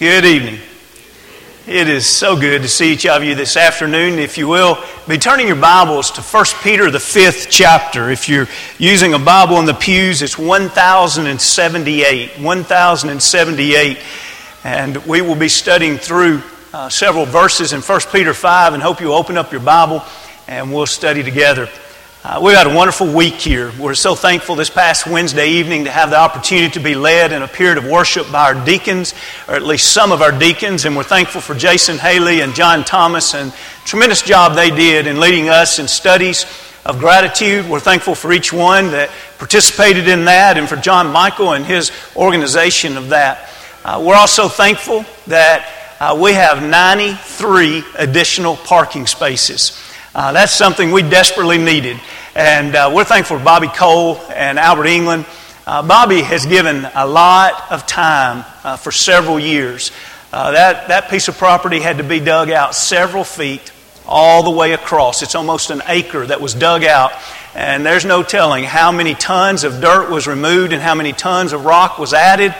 Good 0.00 0.24
evening. 0.24 0.58
It 1.66 1.86
is 1.86 2.06
so 2.06 2.34
good 2.34 2.62
to 2.62 2.68
see 2.68 2.94
each 2.94 3.04
of 3.04 3.22
you 3.22 3.34
this 3.34 3.54
afternoon. 3.54 4.18
If 4.18 4.38
you 4.38 4.48
will, 4.48 4.82
be 5.06 5.18
turning 5.18 5.46
your 5.46 5.56
Bibles 5.56 6.10
to 6.12 6.22
1 6.22 6.44
Peter, 6.62 6.90
the 6.90 6.98
fifth 6.98 7.48
chapter. 7.50 8.08
If 8.08 8.26
you're 8.26 8.48
using 8.78 9.12
a 9.12 9.18
Bible 9.18 9.58
in 9.58 9.66
the 9.66 9.74
pews, 9.74 10.22
it's 10.22 10.38
1078. 10.38 12.40
1078. 12.40 13.98
And 14.64 14.96
we 15.04 15.20
will 15.20 15.34
be 15.34 15.50
studying 15.50 15.98
through 15.98 16.42
uh, 16.72 16.88
several 16.88 17.26
verses 17.26 17.74
in 17.74 17.82
1 17.82 18.00
Peter 18.10 18.32
5 18.32 18.72
and 18.72 18.82
hope 18.82 19.02
you'll 19.02 19.12
open 19.12 19.36
up 19.36 19.52
your 19.52 19.60
Bible 19.60 20.02
and 20.48 20.72
we'll 20.72 20.86
study 20.86 21.22
together. 21.22 21.68
Uh, 22.22 22.38
we've 22.42 22.54
had 22.54 22.66
a 22.66 22.74
wonderful 22.76 23.10
week 23.10 23.36
here. 23.36 23.72
We're 23.80 23.94
so 23.94 24.14
thankful 24.14 24.54
this 24.54 24.68
past 24.68 25.06
Wednesday 25.06 25.52
evening 25.52 25.84
to 25.84 25.90
have 25.90 26.10
the 26.10 26.18
opportunity 26.18 26.70
to 26.72 26.80
be 26.80 26.94
led 26.94 27.32
in 27.32 27.40
a 27.40 27.48
period 27.48 27.78
of 27.78 27.86
worship 27.86 28.30
by 28.30 28.52
our 28.52 28.66
deacons, 28.66 29.14
or 29.48 29.54
at 29.54 29.62
least 29.62 29.90
some 29.90 30.12
of 30.12 30.20
our 30.20 30.30
deacons, 30.30 30.84
and 30.84 30.94
we're 30.94 31.02
thankful 31.02 31.40
for 31.40 31.54
Jason 31.54 31.96
Haley 31.96 32.42
and 32.42 32.54
John 32.54 32.84
Thomas 32.84 33.34
and 33.34 33.54
tremendous 33.86 34.20
job 34.20 34.54
they 34.54 34.68
did 34.68 35.06
in 35.06 35.18
leading 35.18 35.48
us 35.48 35.78
in 35.78 35.88
studies 35.88 36.44
of 36.84 36.98
gratitude. 36.98 37.66
We're 37.66 37.80
thankful 37.80 38.14
for 38.14 38.34
each 38.34 38.52
one 38.52 38.90
that 38.90 39.08
participated 39.38 40.06
in 40.06 40.26
that 40.26 40.58
and 40.58 40.68
for 40.68 40.76
John 40.76 41.10
Michael 41.10 41.54
and 41.54 41.64
his 41.64 41.90
organization 42.16 42.98
of 42.98 43.08
that. 43.08 43.48
Uh, 43.82 44.02
we're 44.06 44.14
also 44.14 44.46
thankful 44.46 45.06
that 45.28 45.96
uh, 46.00 46.18
we 46.20 46.34
have 46.34 46.62
93 46.62 47.82
additional 47.96 48.56
parking 48.58 49.06
spaces. 49.06 49.89
Uh, 50.12 50.32
that's 50.32 50.50
something 50.50 50.90
we 50.90 51.02
desperately 51.02 51.56
needed. 51.56 51.96
And 52.34 52.74
uh, 52.74 52.90
we're 52.92 53.04
thankful 53.04 53.38
for 53.38 53.44
Bobby 53.44 53.68
Cole 53.68 54.16
and 54.34 54.58
Albert 54.58 54.86
England. 54.86 55.24
Uh, 55.64 55.86
Bobby 55.86 56.20
has 56.22 56.46
given 56.46 56.84
a 56.96 57.06
lot 57.06 57.70
of 57.70 57.86
time 57.86 58.44
uh, 58.64 58.76
for 58.76 58.90
several 58.90 59.38
years. 59.38 59.92
Uh, 60.32 60.50
that, 60.50 60.88
that 60.88 61.10
piece 61.10 61.28
of 61.28 61.38
property 61.38 61.78
had 61.78 61.98
to 61.98 62.02
be 62.02 62.18
dug 62.18 62.50
out 62.50 62.74
several 62.74 63.22
feet 63.22 63.70
all 64.04 64.42
the 64.42 64.50
way 64.50 64.72
across. 64.72 65.22
It's 65.22 65.36
almost 65.36 65.70
an 65.70 65.80
acre 65.86 66.26
that 66.26 66.40
was 66.40 66.54
dug 66.54 66.82
out. 66.82 67.12
And 67.54 67.86
there's 67.86 68.04
no 68.04 68.24
telling 68.24 68.64
how 68.64 68.90
many 68.90 69.14
tons 69.14 69.62
of 69.62 69.80
dirt 69.80 70.10
was 70.10 70.26
removed 70.26 70.72
and 70.72 70.82
how 70.82 70.96
many 70.96 71.12
tons 71.12 71.52
of 71.52 71.64
rock 71.64 72.00
was 72.00 72.12
added. 72.12 72.52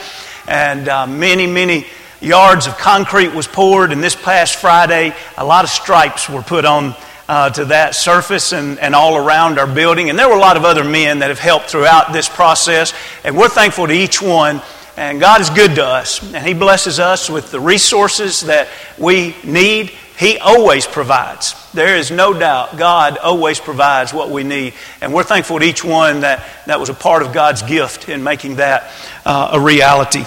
And 0.47 0.89
uh, 0.89 1.09
many, 1.09 1.49
many 1.49 1.85
yards 2.21 2.69
of 2.69 2.79
concrete 2.79 3.35
was 3.35 3.49
poured. 3.49 3.91
And 3.91 4.01
this 4.01 4.15
past 4.15 4.55
Friday, 4.55 5.13
a 5.37 5.45
lot 5.45 5.65
of 5.65 5.71
stripes 5.71 6.29
were 6.29 6.43
put 6.43 6.65
on 6.65 6.95
uh, 7.31 7.49
to 7.49 7.67
that 7.67 7.95
surface 7.95 8.53
and, 8.53 8.77
and 8.81 8.93
all 8.93 9.17
around 9.17 9.61
our 9.61 9.73
building. 9.73 10.11
And 10.11 10.19
there 10.19 10.29
were 10.29 10.35
a 10.35 10.41
lot 10.41 10.57
of 10.57 10.65
other 10.65 10.83
men 10.83 11.21
that 11.21 11.29
have 11.29 11.39
helped 11.39 11.71
throughout 11.71 12.13
this 12.13 12.29
process. 12.29 12.93
And 13.23 13.37
we're 13.37 13.49
thankful 13.49 13.87
to 13.87 13.93
each 13.93 14.21
one. 14.21 14.61
And 14.97 15.21
God 15.21 15.41
is 15.41 15.49
good 15.49 15.77
to 15.77 15.87
us. 15.87 16.21
And 16.35 16.45
He 16.45 16.55
blesses 16.55 16.99
us 16.99 17.31
with 17.31 17.53
the 17.53 17.61
resources 17.61 18.41
that 18.43 18.67
we 18.99 19.37
need. 19.45 19.91
He 20.19 20.39
always 20.39 20.89
provides. 20.89 21.55
There 21.71 21.95
is 21.95 22.11
no 22.11 22.37
doubt 22.37 22.77
God 22.77 23.17
always 23.17 23.61
provides 23.61 24.13
what 24.13 24.31
we 24.31 24.43
need. 24.43 24.75
And 25.01 25.15
we're 25.15 25.23
thankful 25.23 25.61
to 25.61 25.65
each 25.65 25.85
one 25.85 26.23
that, 26.23 26.45
that 26.67 26.81
was 26.81 26.89
a 26.89 26.95
part 26.95 27.23
of 27.23 27.33
God's 27.33 27.63
gift 27.63 28.09
in 28.09 28.25
making 28.25 28.57
that 28.57 28.91
uh, 29.25 29.51
a 29.53 29.61
reality. 29.61 30.25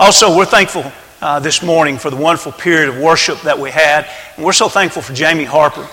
Also, 0.00 0.36
we're 0.36 0.46
thankful 0.46 0.90
uh, 1.22 1.38
this 1.38 1.62
morning 1.62 1.96
for 1.96 2.10
the 2.10 2.16
wonderful 2.16 2.50
period 2.50 2.88
of 2.88 2.98
worship 2.98 3.40
that 3.42 3.60
we 3.60 3.70
had. 3.70 4.08
And 4.34 4.44
we're 4.44 4.52
so 4.52 4.68
thankful 4.68 5.00
for 5.00 5.12
Jamie 5.12 5.44
Harper. 5.44 5.88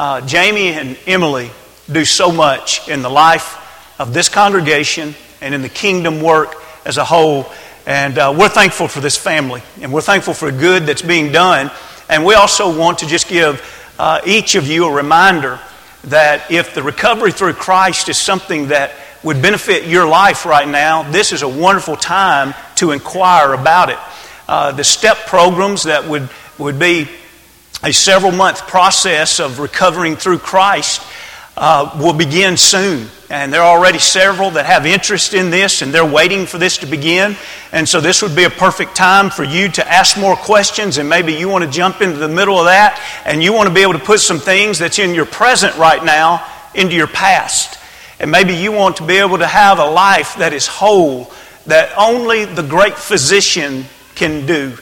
Uh, 0.00 0.22
Jamie 0.22 0.68
and 0.68 0.96
Emily 1.06 1.50
do 1.92 2.06
so 2.06 2.32
much 2.32 2.88
in 2.88 3.02
the 3.02 3.10
life 3.10 4.00
of 4.00 4.14
this 4.14 4.30
congregation 4.30 5.14
and 5.42 5.54
in 5.54 5.60
the 5.60 5.68
kingdom 5.68 6.22
work 6.22 6.54
as 6.86 6.96
a 6.96 7.04
whole. 7.04 7.44
And 7.84 8.16
uh, 8.16 8.34
we're 8.34 8.48
thankful 8.48 8.88
for 8.88 9.00
this 9.00 9.18
family, 9.18 9.62
and 9.82 9.92
we're 9.92 10.00
thankful 10.00 10.32
for 10.32 10.50
good 10.50 10.86
that's 10.86 11.02
being 11.02 11.32
done. 11.32 11.70
And 12.08 12.24
we 12.24 12.32
also 12.32 12.74
want 12.78 13.00
to 13.00 13.06
just 13.06 13.28
give 13.28 13.62
uh, 13.98 14.22
each 14.24 14.54
of 14.54 14.66
you 14.66 14.86
a 14.86 14.90
reminder 14.90 15.60
that 16.04 16.50
if 16.50 16.74
the 16.74 16.82
recovery 16.82 17.30
through 17.30 17.52
Christ 17.52 18.08
is 18.08 18.16
something 18.16 18.68
that 18.68 18.92
would 19.22 19.42
benefit 19.42 19.84
your 19.84 20.08
life 20.08 20.46
right 20.46 20.66
now, 20.66 21.02
this 21.10 21.30
is 21.30 21.42
a 21.42 21.48
wonderful 21.48 21.96
time 21.96 22.54
to 22.76 22.92
inquire 22.92 23.52
about 23.52 23.90
it. 23.90 23.98
Uh, 24.48 24.72
the 24.72 24.82
step 24.82 25.26
programs 25.26 25.82
that 25.82 26.08
would, 26.08 26.30
would 26.56 26.78
be 26.78 27.06
a 27.82 27.92
several 27.92 28.32
month 28.32 28.66
process 28.66 29.40
of 29.40 29.58
recovering 29.58 30.16
through 30.16 30.38
Christ 30.38 31.02
uh, 31.56 31.98
will 32.00 32.12
begin 32.12 32.56
soon. 32.56 33.08
And 33.30 33.52
there 33.52 33.62
are 33.62 33.76
already 33.76 33.98
several 33.98 34.50
that 34.52 34.66
have 34.66 34.86
interest 34.86 35.34
in 35.34 35.50
this 35.50 35.82
and 35.82 35.92
they're 35.92 36.04
waiting 36.04 36.46
for 36.46 36.58
this 36.58 36.78
to 36.78 36.86
begin. 36.86 37.36
And 37.72 37.88
so 37.88 38.00
this 38.00 38.22
would 38.22 38.34
be 38.34 38.44
a 38.44 38.50
perfect 38.50 38.96
time 38.96 39.30
for 39.30 39.44
you 39.44 39.68
to 39.70 39.88
ask 39.88 40.18
more 40.18 40.36
questions 40.36 40.98
and 40.98 41.08
maybe 41.08 41.32
you 41.32 41.48
want 41.48 41.64
to 41.64 41.70
jump 41.70 42.00
into 42.00 42.18
the 42.18 42.28
middle 42.28 42.58
of 42.58 42.66
that 42.66 43.00
and 43.24 43.42
you 43.42 43.52
want 43.52 43.68
to 43.68 43.74
be 43.74 43.82
able 43.82 43.92
to 43.92 43.98
put 43.98 44.20
some 44.20 44.38
things 44.38 44.78
that's 44.78 44.98
in 44.98 45.14
your 45.14 45.26
present 45.26 45.76
right 45.76 46.04
now 46.04 46.44
into 46.74 46.96
your 46.96 47.06
past. 47.06 47.78
And 48.18 48.30
maybe 48.30 48.54
you 48.54 48.72
want 48.72 48.96
to 48.96 49.06
be 49.06 49.16
able 49.16 49.38
to 49.38 49.46
have 49.46 49.78
a 49.78 49.90
life 49.90 50.36
that 50.36 50.52
is 50.52 50.66
whole, 50.66 51.32
that 51.66 51.92
only 51.96 52.44
the 52.44 52.62
great 52.62 52.94
physician 52.94 53.84
can 54.14 54.44
do. 54.44 54.76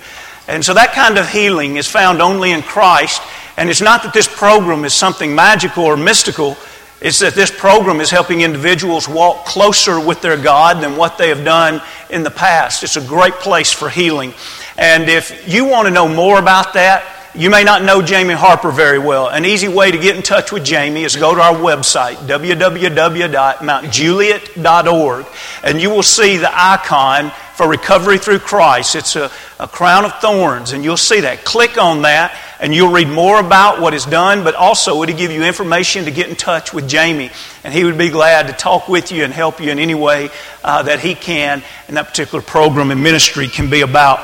And 0.49 0.65
so 0.65 0.75
that 0.75 0.93
kind 0.93 1.19
of 1.19 1.29
healing 1.29 1.77
is 1.77 1.87
found 1.87 2.23
only 2.23 2.53
in 2.53 2.63
Christ. 2.63 3.21
And 3.57 3.69
it's 3.69 3.83
not 3.83 4.03
that 4.03 4.15
this 4.15 4.27
program 4.27 4.85
is 4.85 4.95
something 4.95 5.35
magical 5.35 5.85
or 5.85 5.97
mystical. 5.97 6.57
It's 7.01 7.21
that 7.21 7.35
this 7.35 7.51
program 7.51 8.01
is 8.01 8.11
helping 8.11 8.41
individuals 8.41 9.07
walk 9.07 9.45
closer 9.45 10.01
with 10.01 10.23
their 10.23 10.37
God 10.37 10.83
than 10.83 10.97
what 10.97 11.19
they 11.19 11.29
have 11.29 11.45
done 11.45 11.81
in 12.11 12.25
the 12.25 12.31
past. 12.31 12.83
It's 12.83 12.97
a 12.97 13.07
great 13.07 13.35
place 13.35 13.73
for 13.73 13.89
healing. 13.89 14.35
And 14.77 15.09
if 15.09 15.53
you 15.53 15.67
want 15.67 15.87
to 15.87 15.93
know 15.93 16.09
more 16.09 16.39
about 16.39 16.75
that, 16.75 17.05
you 17.35 17.51
may 17.51 17.63
not 17.63 17.85
know 17.85 18.01
Jamie 18.01 18.35
Harper 18.35 18.73
very 18.73 18.99
well. 18.99 19.29
An 19.29 19.45
easy 19.45 19.69
way 19.69 19.91
to 19.91 19.99
get 19.99 20.17
in 20.17 20.23
touch 20.23 20.51
with 20.51 20.65
Jamie 20.65 21.05
is 21.05 21.15
go 21.15 21.35
to 21.35 21.41
our 21.41 21.55
website, 21.55 22.15
www.mountjuliet.org, 22.27 25.27
and 25.63 25.81
you 25.81 25.91
will 25.91 26.03
see 26.03 26.39
the 26.39 26.51
icon 26.53 27.31
for 27.59 27.69
recovery 27.69 28.19
through 28.19 28.39
Christ. 28.39 28.95
It's 28.95 29.17
a, 29.17 29.33
a 29.59 29.67
crown 29.67 30.05
of 30.05 30.15
thorns, 30.21 30.71
and 30.71 30.85
you'll 30.85 30.97
see 30.97 31.23
that. 31.23 31.45
Click 31.45 31.77
on 31.77 32.03
that, 32.03 32.39
and 32.61 32.73
you'll 32.73 32.93
read 32.93 33.09
more 33.09 33.41
about 33.41 33.81
what 33.81 33.95
is 33.95 34.05
done, 34.05 34.45
but 34.45 34.55
also 34.55 35.03
it'll 35.03 35.17
give 35.17 35.33
you 35.33 35.43
information 35.43 36.05
to 36.05 36.13
get 36.13 36.29
in 36.29 36.37
touch 36.37 36.73
with 36.73 36.89
Jamie, 36.89 37.33
and 37.65 37.75
he 37.75 37.83
would 37.83 37.99
be 37.99 38.11
glad 38.11 38.47
to 38.47 38.53
talk 38.53 38.89
with 38.89 39.11
you 39.11 39.25
and 39.25 39.33
help 39.33 39.61
you 39.61 39.73
in 39.73 39.81
any 39.81 39.97
way 39.97 40.31
uh, 40.63 40.85
that 40.85 41.01
he 41.01 41.17
can, 41.17 41.65
and 41.89 41.97
that 41.97 42.07
particular 42.07 42.43
program 42.43 42.93
and 42.93 43.03
ministry 43.03 43.49
can 43.49 43.69
be 43.69 43.81
about 43.81 44.21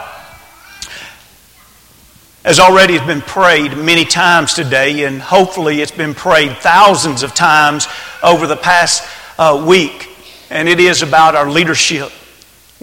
as 2.45 2.61
already 2.61 2.97
has 2.97 3.05
been 3.05 3.23
prayed 3.23 3.77
many 3.77 4.05
times 4.05 4.55
today, 4.55 5.03
and 5.03 5.21
hopefully 5.21 5.81
it's 5.81 5.91
been 5.91 6.15
prayed 6.15 6.57
thousands 6.59 7.25
of 7.25 7.35
times 7.35 7.89
over 8.23 8.47
the 8.47 8.57
past 8.57 9.03
uh, 9.41 9.65
week, 9.67 10.09
and 10.51 10.69
it 10.69 10.79
is 10.79 11.03
about 11.03 11.35
our 11.35 11.51
leadership. 11.51 12.13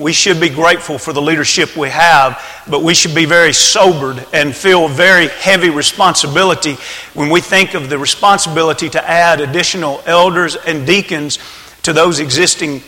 We 0.01 0.13
should 0.13 0.39
be 0.39 0.49
grateful 0.49 0.97
for 0.97 1.13
the 1.13 1.21
leadership 1.21 1.77
we 1.77 1.89
have, 1.89 2.43
but 2.67 2.81
we 2.81 2.95
should 2.95 3.13
be 3.13 3.25
very 3.25 3.53
sobered 3.53 4.25
and 4.33 4.55
feel 4.55 4.87
very 4.87 5.27
heavy 5.27 5.69
responsibility 5.69 6.75
when 7.13 7.29
we 7.29 7.39
think 7.39 7.75
of 7.75 7.87
the 7.87 7.99
responsibility 7.99 8.89
to 8.89 9.07
add 9.07 9.41
additional 9.41 10.01
elders 10.07 10.55
and 10.55 10.87
deacons 10.87 11.37
to 11.83 11.93
those 11.93 12.19
existing 12.19 12.81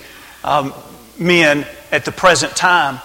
um, 0.43 0.73
men 1.19 1.67
at 1.91 2.03
the 2.03 2.11
present 2.11 2.55
time. 2.55 2.99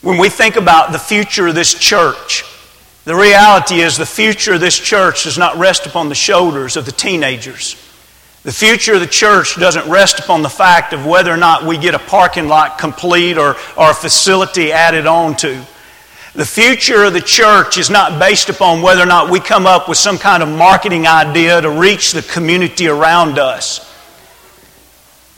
When 0.00 0.18
we 0.18 0.28
think 0.28 0.56
about 0.56 0.90
the 0.90 0.98
future 0.98 1.46
of 1.46 1.54
this 1.54 1.72
church, 1.72 2.44
the 3.04 3.14
reality 3.14 3.82
is, 3.82 3.96
the 3.96 4.04
future 4.04 4.54
of 4.54 4.60
this 4.60 4.76
church 4.76 5.24
does 5.24 5.38
not 5.38 5.58
rest 5.58 5.86
upon 5.86 6.08
the 6.08 6.16
shoulders 6.16 6.76
of 6.76 6.86
the 6.86 6.92
teenagers. 6.92 7.76
The 8.44 8.52
future 8.52 8.94
of 8.94 9.00
the 9.00 9.06
church 9.06 9.54
doesn't 9.54 9.88
rest 9.88 10.18
upon 10.18 10.42
the 10.42 10.48
fact 10.48 10.92
of 10.92 11.06
whether 11.06 11.32
or 11.32 11.36
not 11.36 11.64
we 11.64 11.78
get 11.78 11.94
a 11.94 12.00
parking 12.00 12.48
lot 12.48 12.76
complete 12.76 13.38
or, 13.38 13.54
or 13.76 13.90
a 13.90 13.94
facility 13.94 14.72
added 14.72 15.06
on 15.06 15.36
to. 15.36 15.64
The 16.34 16.44
future 16.44 17.04
of 17.04 17.12
the 17.12 17.20
church 17.20 17.78
is 17.78 17.88
not 17.88 18.18
based 18.18 18.48
upon 18.48 18.82
whether 18.82 19.02
or 19.02 19.06
not 19.06 19.30
we 19.30 19.38
come 19.38 19.66
up 19.66 19.88
with 19.88 19.98
some 19.98 20.18
kind 20.18 20.42
of 20.42 20.48
marketing 20.48 21.06
idea 21.06 21.60
to 21.60 21.70
reach 21.70 22.12
the 22.12 22.22
community 22.22 22.88
around 22.88 23.38
us. 23.38 23.88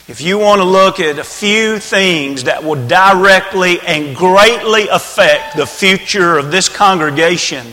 If 0.06 0.20
you 0.20 0.38
want 0.38 0.60
to 0.60 0.66
look 0.66 1.00
at 1.00 1.18
a 1.18 1.24
few 1.24 1.78
things 1.78 2.44
that 2.44 2.62
will 2.62 2.86
directly 2.86 3.80
and 3.80 4.16
greatly 4.16 4.88
affect 4.88 5.56
the 5.56 5.66
future 5.66 6.38
of 6.38 6.50
this 6.50 6.70
congregation, 6.70 7.66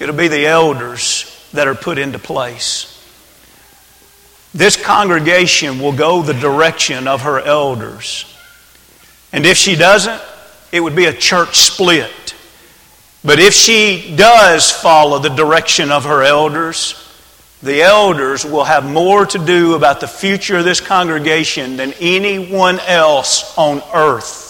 it'll 0.00 0.14
be 0.14 0.28
the 0.28 0.46
elders 0.46 1.48
that 1.52 1.66
are 1.66 1.74
put 1.74 1.98
into 1.98 2.18
place. 2.18 2.97
This 4.54 4.76
congregation 4.76 5.78
will 5.78 5.92
go 5.92 6.22
the 6.22 6.34
direction 6.34 7.06
of 7.06 7.22
her 7.22 7.40
elders. 7.40 8.24
And 9.32 9.44
if 9.44 9.56
she 9.56 9.76
doesn't, 9.76 10.20
it 10.72 10.80
would 10.80 10.96
be 10.96 11.04
a 11.04 11.12
church 11.12 11.56
split. 11.56 12.34
But 13.24 13.38
if 13.38 13.52
she 13.52 14.14
does 14.16 14.70
follow 14.70 15.18
the 15.18 15.28
direction 15.28 15.90
of 15.90 16.04
her 16.04 16.22
elders, 16.22 17.04
the 17.62 17.82
elders 17.82 18.44
will 18.44 18.64
have 18.64 18.88
more 18.88 19.26
to 19.26 19.38
do 19.38 19.74
about 19.74 20.00
the 20.00 20.06
future 20.06 20.58
of 20.58 20.64
this 20.64 20.80
congregation 20.80 21.76
than 21.76 21.92
anyone 22.00 22.78
else 22.80 23.56
on 23.58 23.82
earth. 23.92 24.46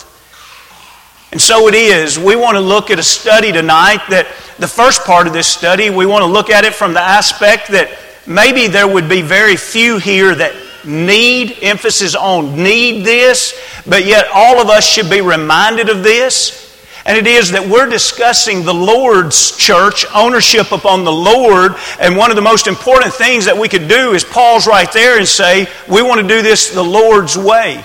And 1.32 1.40
so 1.40 1.68
it 1.68 1.74
is. 1.74 2.18
We 2.18 2.36
want 2.36 2.56
to 2.56 2.60
look 2.60 2.90
at 2.90 2.98
a 2.98 3.02
study 3.02 3.52
tonight 3.52 4.00
that 4.10 4.26
the 4.58 4.68
first 4.68 5.04
part 5.04 5.26
of 5.26 5.32
this 5.32 5.46
study, 5.46 5.90
we 5.90 6.06
want 6.06 6.22
to 6.22 6.30
look 6.30 6.50
at 6.50 6.64
it 6.64 6.74
from 6.74 6.94
the 6.94 7.00
aspect 7.00 7.68
that 7.68 7.90
maybe 8.28 8.68
there 8.68 8.86
would 8.86 9.08
be 9.08 9.22
very 9.22 9.56
few 9.56 9.98
here 9.98 10.34
that 10.34 10.54
need, 10.84 11.58
emphasis 11.62 12.14
on 12.14 12.62
need 12.62 13.04
this, 13.04 13.58
but 13.86 14.04
yet 14.04 14.26
all 14.32 14.60
of 14.60 14.68
us 14.68 14.86
should 14.86 15.10
be 15.10 15.20
reminded 15.20 15.88
of 15.88 16.02
this. 16.02 16.66
And 17.04 17.16
it 17.16 17.26
is 17.26 17.52
that 17.52 17.66
we're 17.66 17.88
discussing 17.88 18.64
the 18.64 18.74
Lord's 18.74 19.56
church, 19.56 20.04
ownership 20.14 20.72
upon 20.72 21.04
the 21.04 21.12
Lord. 21.12 21.72
And 21.98 22.18
one 22.18 22.30
of 22.30 22.36
the 22.36 22.42
most 22.42 22.66
important 22.66 23.14
things 23.14 23.46
that 23.46 23.56
we 23.56 23.68
could 23.68 23.88
do 23.88 24.12
is 24.12 24.24
pause 24.24 24.66
right 24.66 24.92
there 24.92 25.16
and 25.16 25.26
say, 25.26 25.68
we 25.88 26.02
want 26.02 26.20
to 26.20 26.28
do 26.28 26.42
this 26.42 26.68
the 26.68 26.84
Lord's 26.84 27.36
way. 27.36 27.82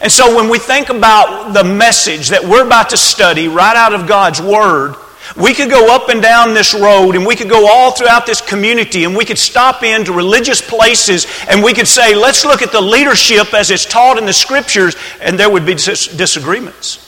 And 0.00 0.10
so 0.10 0.34
when 0.34 0.50
we 0.50 0.58
think 0.58 0.88
about 0.88 1.52
the 1.52 1.62
message 1.62 2.30
that 2.30 2.42
we're 2.42 2.66
about 2.66 2.90
to 2.90 2.96
study 2.96 3.46
right 3.46 3.76
out 3.76 3.92
of 3.92 4.08
God's 4.08 4.40
Word, 4.40 4.96
we 5.36 5.54
could 5.54 5.70
go 5.70 5.94
up 5.94 6.08
and 6.08 6.20
down 6.20 6.54
this 6.54 6.74
road 6.74 7.14
and 7.14 7.24
we 7.24 7.36
could 7.36 7.48
go 7.48 7.68
all 7.70 7.92
throughout 7.92 8.26
this 8.26 8.40
community 8.40 9.04
and 9.04 9.16
we 9.16 9.24
could 9.24 9.38
stop 9.38 9.82
into 9.82 10.12
religious 10.12 10.60
places 10.60 11.26
and 11.48 11.62
we 11.62 11.72
could 11.72 11.88
say, 11.88 12.14
let's 12.14 12.44
look 12.44 12.62
at 12.62 12.72
the 12.72 12.80
leadership 12.80 13.54
as 13.54 13.70
it's 13.70 13.84
taught 13.84 14.18
in 14.18 14.26
the 14.26 14.32
Scriptures, 14.32 14.96
and 15.20 15.38
there 15.38 15.50
would 15.50 15.66
be 15.66 15.74
disagreements. 15.74 17.06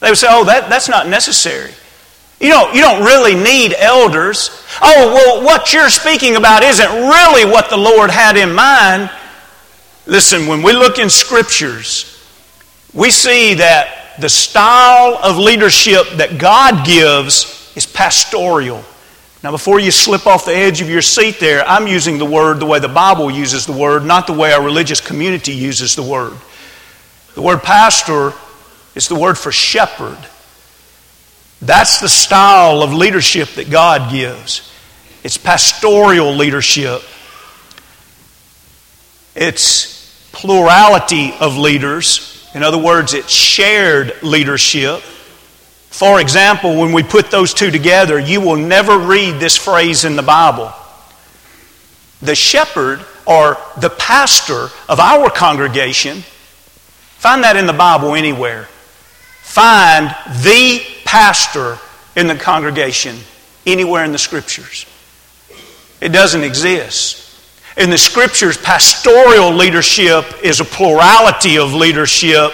They 0.00 0.08
would 0.10 0.18
say, 0.18 0.28
oh, 0.30 0.44
that, 0.44 0.68
that's 0.68 0.88
not 0.88 1.08
necessary. 1.08 1.72
You 2.40 2.48
don't, 2.48 2.74
you 2.74 2.80
don't 2.80 3.04
really 3.04 3.36
need 3.36 3.72
elders. 3.78 4.64
Oh, 4.80 5.14
well, 5.14 5.44
what 5.44 5.72
you're 5.72 5.88
speaking 5.88 6.34
about 6.34 6.64
isn't 6.64 6.90
really 6.90 7.44
what 7.44 7.70
the 7.70 7.76
Lord 7.76 8.10
had 8.10 8.36
in 8.36 8.52
mind. 8.52 9.10
Listen, 10.06 10.48
when 10.48 10.62
we 10.62 10.72
look 10.72 10.98
in 10.98 11.08
scriptures, 11.08 12.20
we 12.92 13.12
see 13.12 13.54
that 13.54 14.01
the 14.18 14.28
style 14.28 15.18
of 15.22 15.38
leadership 15.38 16.06
that 16.16 16.38
God 16.38 16.86
gives 16.86 17.72
is 17.76 17.86
pastoral. 17.86 18.84
Now, 19.42 19.50
before 19.50 19.80
you 19.80 19.90
slip 19.90 20.26
off 20.26 20.44
the 20.44 20.54
edge 20.54 20.80
of 20.80 20.88
your 20.88 21.02
seat 21.02 21.40
there, 21.40 21.66
I'm 21.66 21.88
using 21.88 22.18
the 22.18 22.24
word 22.24 22.60
the 22.60 22.66
way 22.66 22.78
the 22.78 22.88
Bible 22.88 23.30
uses 23.30 23.66
the 23.66 23.72
word, 23.72 24.04
not 24.04 24.26
the 24.26 24.32
way 24.32 24.52
our 24.52 24.62
religious 24.62 25.00
community 25.00 25.52
uses 25.52 25.96
the 25.96 26.02
word. 26.02 26.34
The 27.34 27.42
word 27.42 27.62
pastor 27.62 28.34
is 28.94 29.08
the 29.08 29.16
word 29.16 29.36
for 29.36 29.50
shepherd. 29.50 30.18
That's 31.60 32.00
the 32.00 32.08
style 32.08 32.82
of 32.82 32.92
leadership 32.92 33.48
that 33.50 33.70
God 33.70 34.12
gives. 34.12 34.70
It's 35.24 35.38
pastoral 35.38 36.34
leadership. 36.34 37.02
It's 39.34 40.30
plurality 40.32 41.32
of 41.40 41.56
leaders. 41.56 42.31
In 42.54 42.62
other 42.62 42.78
words, 42.78 43.14
it's 43.14 43.32
shared 43.32 44.22
leadership. 44.22 45.00
For 45.00 46.20
example, 46.20 46.78
when 46.78 46.92
we 46.92 47.02
put 47.02 47.30
those 47.30 47.54
two 47.54 47.70
together, 47.70 48.18
you 48.18 48.40
will 48.40 48.56
never 48.56 48.98
read 48.98 49.40
this 49.40 49.56
phrase 49.56 50.04
in 50.04 50.16
the 50.16 50.22
Bible. 50.22 50.72
The 52.20 52.34
shepherd 52.34 53.04
or 53.26 53.56
the 53.78 53.90
pastor 53.90 54.68
of 54.88 55.00
our 55.00 55.30
congregation, 55.30 56.22
find 57.18 57.44
that 57.44 57.56
in 57.56 57.66
the 57.66 57.72
Bible 57.72 58.14
anywhere. 58.14 58.64
Find 59.42 60.08
the 60.42 60.82
pastor 61.04 61.78
in 62.16 62.26
the 62.26 62.34
congregation 62.34 63.16
anywhere 63.66 64.04
in 64.04 64.12
the 64.12 64.18
scriptures. 64.18 64.86
It 66.00 66.08
doesn't 66.08 66.42
exist. 66.42 67.21
In 67.76 67.88
the 67.88 67.98
scriptures, 67.98 68.58
pastoral 68.58 69.52
leadership 69.54 70.24
is 70.42 70.60
a 70.60 70.64
plurality 70.64 71.58
of 71.58 71.72
leadership, 71.72 72.52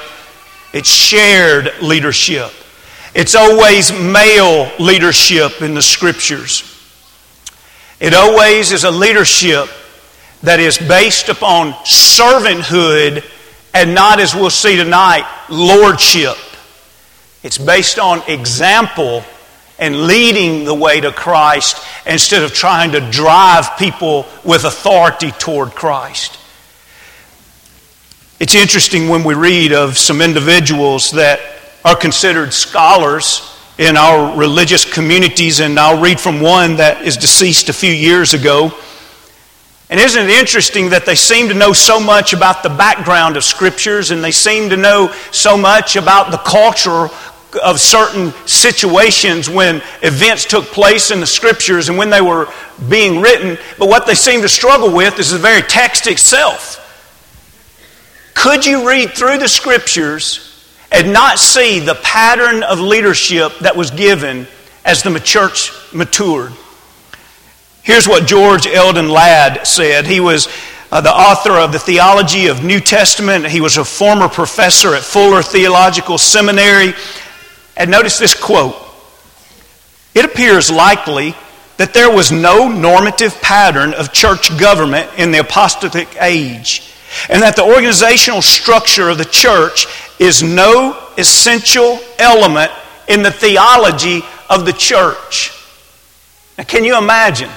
it's 0.72 0.88
shared 0.88 1.72
leadership. 1.82 2.52
It's 3.14 3.34
always 3.34 3.90
male 3.90 4.70
leadership 4.78 5.60
in 5.60 5.74
the 5.74 5.82
scriptures. 5.82 6.62
It 7.98 8.14
always 8.14 8.70
is 8.70 8.84
a 8.84 8.90
leadership 8.90 9.68
that 10.44 10.60
is 10.60 10.78
based 10.78 11.28
upon 11.28 11.72
servanthood 11.84 13.24
and 13.74 13.94
not, 13.94 14.20
as 14.20 14.34
we'll 14.34 14.50
see 14.50 14.76
tonight, 14.76 15.26
lordship. 15.48 16.36
It's 17.42 17.58
based 17.58 17.98
on 17.98 18.22
example 18.28 19.24
and 19.78 20.06
leading 20.06 20.64
the 20.64 20.74
way 20.74 21.00
to 21.00 21.12
Christ 21.12 21.84
instead 22.06 22.42
of 22.42 22.52
trying 22.52 22.92
to 22.92 23.10
drive 23.10 23.76
people 23.78 24.26
with 24.44 24.64
authority 24.64 25.30
toward 25.32 25.70
Christ. 25.70 26.38
It's 28.40 28.54
interesting 28.54 29.08
when 29.08 29.24
we 29.24 29.34
read 29.34 29.72
of 29.72 29.98
some 29.98 30.20
individuals 30.20 31.12
that 31.12 31.40
are 31.84 31.96
considered 31.96 32.52
scholars 32.52 33.42
in 33.78 33.96
our 33.96 34.36
religious 34.36 34.84
communities, 34.84 35.60
and 35.60 35.78
I'll 35.78 36.00
read 36.00 36.18
from 36.18 36.40
one 36.40 36.76
that 36.76 37.02
is 37.02 37.16
deceased 37.16 37.68
a 37.68 37.72
few 37.72 37.92
years 37.92 38.34
ago. 38.34 38.72
And 39.90 39.98
isn't 39.98 40.24
it 40.24 40.30
interesting 40.30 40.90
that 40.90 41.06
they 41.06 41.14
seem 41.14 41.48
to 41.48 41.54
know 41.54 41.72
so 41.72 41.98
much 41.98 42.32
about 42.32 42.62
the 42.62 42.68
background 42.68 43.36
of 43.36 43.44
scriptures 43.44 44.10
and 44.10 44.22
they 44.22 44.32
seem 44.32 44.68
to 44.70 44.76
know 44.76 45.14
so 45.30 45.56
much 45.56 45.96
about 45.96 46.30
the 46.30 46.36
culture 46.38 47.08
of 47.56 47.80
certain 47.80 48.32
situations 48.46 49.48
when 49.48 49.76
events 50.02 50.44
took 50.44 50.66
place 50.66 51.10
in 51.10 51.20
the 51.20 51.26
scriptures 51.26 51.88
and 51.88 51.96
when 51.96 52.10
they 52.10 52.20
were 52.20 52.52
being 52.88 53.20
written, 53.20 53.58
but 53.78 53.88
what 53.88 54.06
they 54.06 54.14
seem 54.14 54.42
to 54.42 54.48
struggle 54.48 54.94
with 54.94 55.18
is 55.18 55.30
the 55.30 55.38
very 55.38 55.62
text 55.62 56.06
itself. 56.06 56.84
Could 58.34 58.64
you 58.64 58.88
read 58.88 59.10
through 59.10 59.38
the 59.38 59.48
scriptures 59.48 60.44
and 60.92 61.12
not 61.12 61.38
see 61.38 61.80
the 61.80 61.96
pattern 61.96 62.62
of 62.62 62.78
leadership 62.78 63.52
that 63.60 63.76
was 63.76 63.90
given 63.90 64.46
as 64.84 65.02
the 65.02 65.18
church 65.18 65.72
matured? 65.92 66.52
Here's 67.82 68.06
what 68.06 68.26
George 68.26 68.66
Eldon 68.66 69.08
Ladd 69.08 69.66
said. 69.66 70.06
He 70.06 70.20
was 70.20 70.46
uh, 70.92 71.00
the 71.00 71.10
author 71.10 71.52
of 71.52 71.72
the 71.72 71.78
Theology 71.78 72.46
of 72.46 72.62
New 72.62 72.80
Testament. 72.80 73.46
He 73.46 73.60
was 73.60 73.76
a 73.76 73.84
former 73.84 74.28
professor 74.28 74.94
at 74.94 75.02
Fuller 75.02 75.42
Theological 75.42 76.18
Seminary. 76.18 76.94
And 77.78 77.90
notice 77.90 78.18
this 78.18 78.34
quote 78.34 78.76
It 80.14 80.24
appears 80.24 80.70
likely 80.70 81.34
that 81.78 81.94
there 81.94 82.10
was 82.10 82.32
no 82.32 82.68
normative 82.68 83.40
pattern 83.40 83.94
of 83.94 84.12
church 84.12 84.58
government 84.58 85.08
in 85.16 85.30
the 85.30 85.38
apostolic 85.38 86.08
age, 86.20 86.92
and 87.30 87.40
that 87.40 87.54
the 87.54 87.62
organizational 87.62 88.42
structure 88.42 89.08
of 89.08 89.16
the 89.16 89.24
church 89.24 89.86
is 90.18 90.42
no 90.42 90.98
essential 91.16 92.00
element 92.18 92.72
in 93.08 93.22
the 93.22 93.30
theology 93.30 94.22
of 94.50 94.66
the 94.66 94.72
church. 94.72 95.52
Now, 96.58 96.64
can 96.64 96.84
you 96.84 96.98
imagine? 96.98 97.50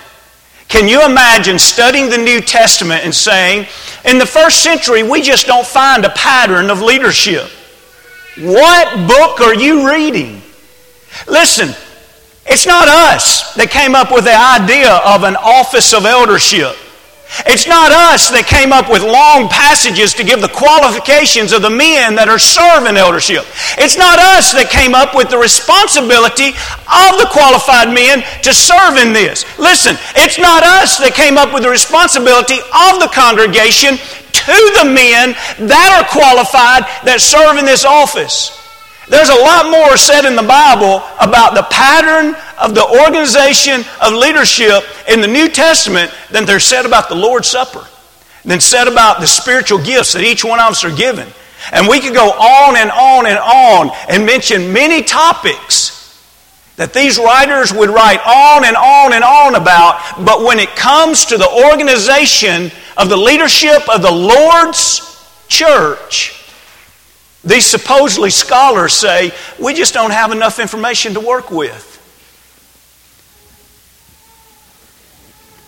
Can 0.68 0.88
you 0.88 1.04
imagine 1.04 1.58
studying 1.58 2.10
the 2.10 2.18
New 2.18 2.42
Testament 2.42 3.04
and 3.04 3.14
saying, 3.14 3.68
in 4.06 4.20
the 4.20 4.26
first 4.26 4.64
century, 4.64 5.02
we 5.02 5.22
just 5.22 5.48
don't 5.48 5.66
find 5.66 6.06
a 6.06 6.10
pattern 6.12 6.70
of 6.70 6.82
leadership? 6.82 7.50
What 8.38 9.08
book 9.08 9.42
are 9.42 9.54
you 9.54 9.90
reading? 9.90 10.42
Listen, 11.28 11.76
it's 12.46 12.66
not 12.66 12.88
us 12.88 13.54
that 13.56 13.70
came 13.70 13.94
up 13.94 14.12
with 14.12 14.24
the 14.24 14.36
idea 14.36 15.04
of 15.06 15.24
an 15.24 15.36
office 15.36 15.94
of 15.94 16.06
eldership. 16.06 16.76
It's 17.48 17.64
not 17.64 17.96
us 17.96 18.28
that 18.36 18.44
came 18.44 18.76
up 18.76 18.92
with 18.92 19.08
long 19.08 19.48
passages 19.48 20.12
to 20.20 20.24
give 20.28 20.44
the 20.44 20.52
qualifications 20.52 21.56
of 21.56 21.64
the 21.64 21.72
men 21.72 22.16
that 22.20 22.28
are 22.28 22.40
serving 22.40 23.00
eldership. 23.00 23.48
It's 23.80 23.96
not 23.96 24.20
us 24.20 24.52
that 24.52 24.68
came 24.68 24.92
up 24.92 25.16
with 25.16 25.32
the 25.32 25.40
responsibility 25.40 26.52
of 26.92 27.12
the 27.24 27.32
qualified 27.32 27.88
men 27.88 28.20
to 28.44 28.52
serve 28.52 29.00
in 29.00 29.16
this. 29.16 29.48
Listen, 29.56 29.96
it's 30.20 30.36
not 30.36 30.68
us 30.68 31.00
that 31.00 31.16
came 31.16 31.40
up 31.40 31.56
with 31.56 31.64
the 31.64 31.72
responsibility 31.72 32.60
of 32.60 33.00
the 33.00 33.08
congregation 33.16 33.96
to 34.46 34.58
the 34.80 34.86
men 34.86 35.34
that 35.68 35.90
are 35.98 36.08
qualified 36.10 36.84
that 37.06 37.22
serve 37.22 37.58
in 37.58 37.66
this 37.66 37.86
office. 37.86 38.58
There's 39.08 39.30
a 39.30 39.36
lot 39.36 39.70
more 39.70 39.98
said 39.98 40.26
in 40.26 40.36
the 40.36 40.44
Bible 40.44 41.04
about 41.20 41.54
the 41.54 41.68
pattern 41.70 42.36
of 42.58 42.76
the 42.76 42.88
organization 43.04 43.84
of 44.02 44.14
leadership 44.14 44.84
in 45.10 45.22
the 45.22 45.28
New 45.28 45.50
Testament 45.50 46.12
than 46.32 46.46
there's 46.46 46.64
said 46.64 46.86
about 46.86 47.10
the 47.10 47.16
Lord's 47.16 47.50
Supper, 47.50 47.86
than 48.46 48.62
said 48.62 48.88
about 48.88 49.20
the 49.20 49.28
spiritual 49.28 49.84
gifts 49.84 50.14
that 50.14 50.24
each 50.24 50.46
one 50.46 50.60
of 50.60 50.72
us 50.72 50.84
are 50.84 50.96
given. 50.96 51.28
And 51.74 51.88
we 51.88 52.00
could 52.00 52.14
go 52.14 52.32
on 52.32 52.78
and 52.78 52.90
on 52.90 53.26
and 53.28 53.38
on 53.38 53.92
and 54.08 54.26
mention 54.26 54.72
many 54.72 55.04
topics 55.04 56.01
that 56.82 56.94
these 56.94 57.20
writers 57.20 57.72
would 57.72 57.92
write 57.92 58.20
on 58.26 58.66
and 58.66 58.76
on 58.76 59.14
and 59.14 59.24
on 59.24 59.54
about, 59.54 60.26
but 60.26 60.44
when 60.44 60.58
it 60.58 60.76
comes 60.76 61.26
to 61.26 61.38
the 61.38 61.48
organization 61.48 62.72
of 62.98 63.08
the 63.08 63.16
leadership 63.16 63.88
of 63.88 64.02
the 64.02 64.12
Lord's 64.12 65.24
church, 65.48 66.44
these 67.44 67.68
supposedly 67.68 68.32
scholars 68.32 68.94
say, 68.94 69.32
we 69.60 69.76
just 69.76 69.94
don't 69.94 70.10
have 70.10 70.32
enough 70.32 70.58
information 70.58 71.14
to 71.14 71.20
work 71.20 71.52
with. 71.52 71.88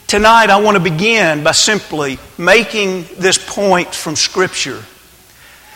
Tonight, 0.07 0.49
I 0.49 0.59
want 0.59 0.77
to 0.77 0.83
begin 0.83 1.43
by 1.43 1.51
simply 1.51 2.17
making 2.39 3.05
this 3.19 3.37
point 3.37 3.93
from 3.93 4.15
Scripture 4.15 4.83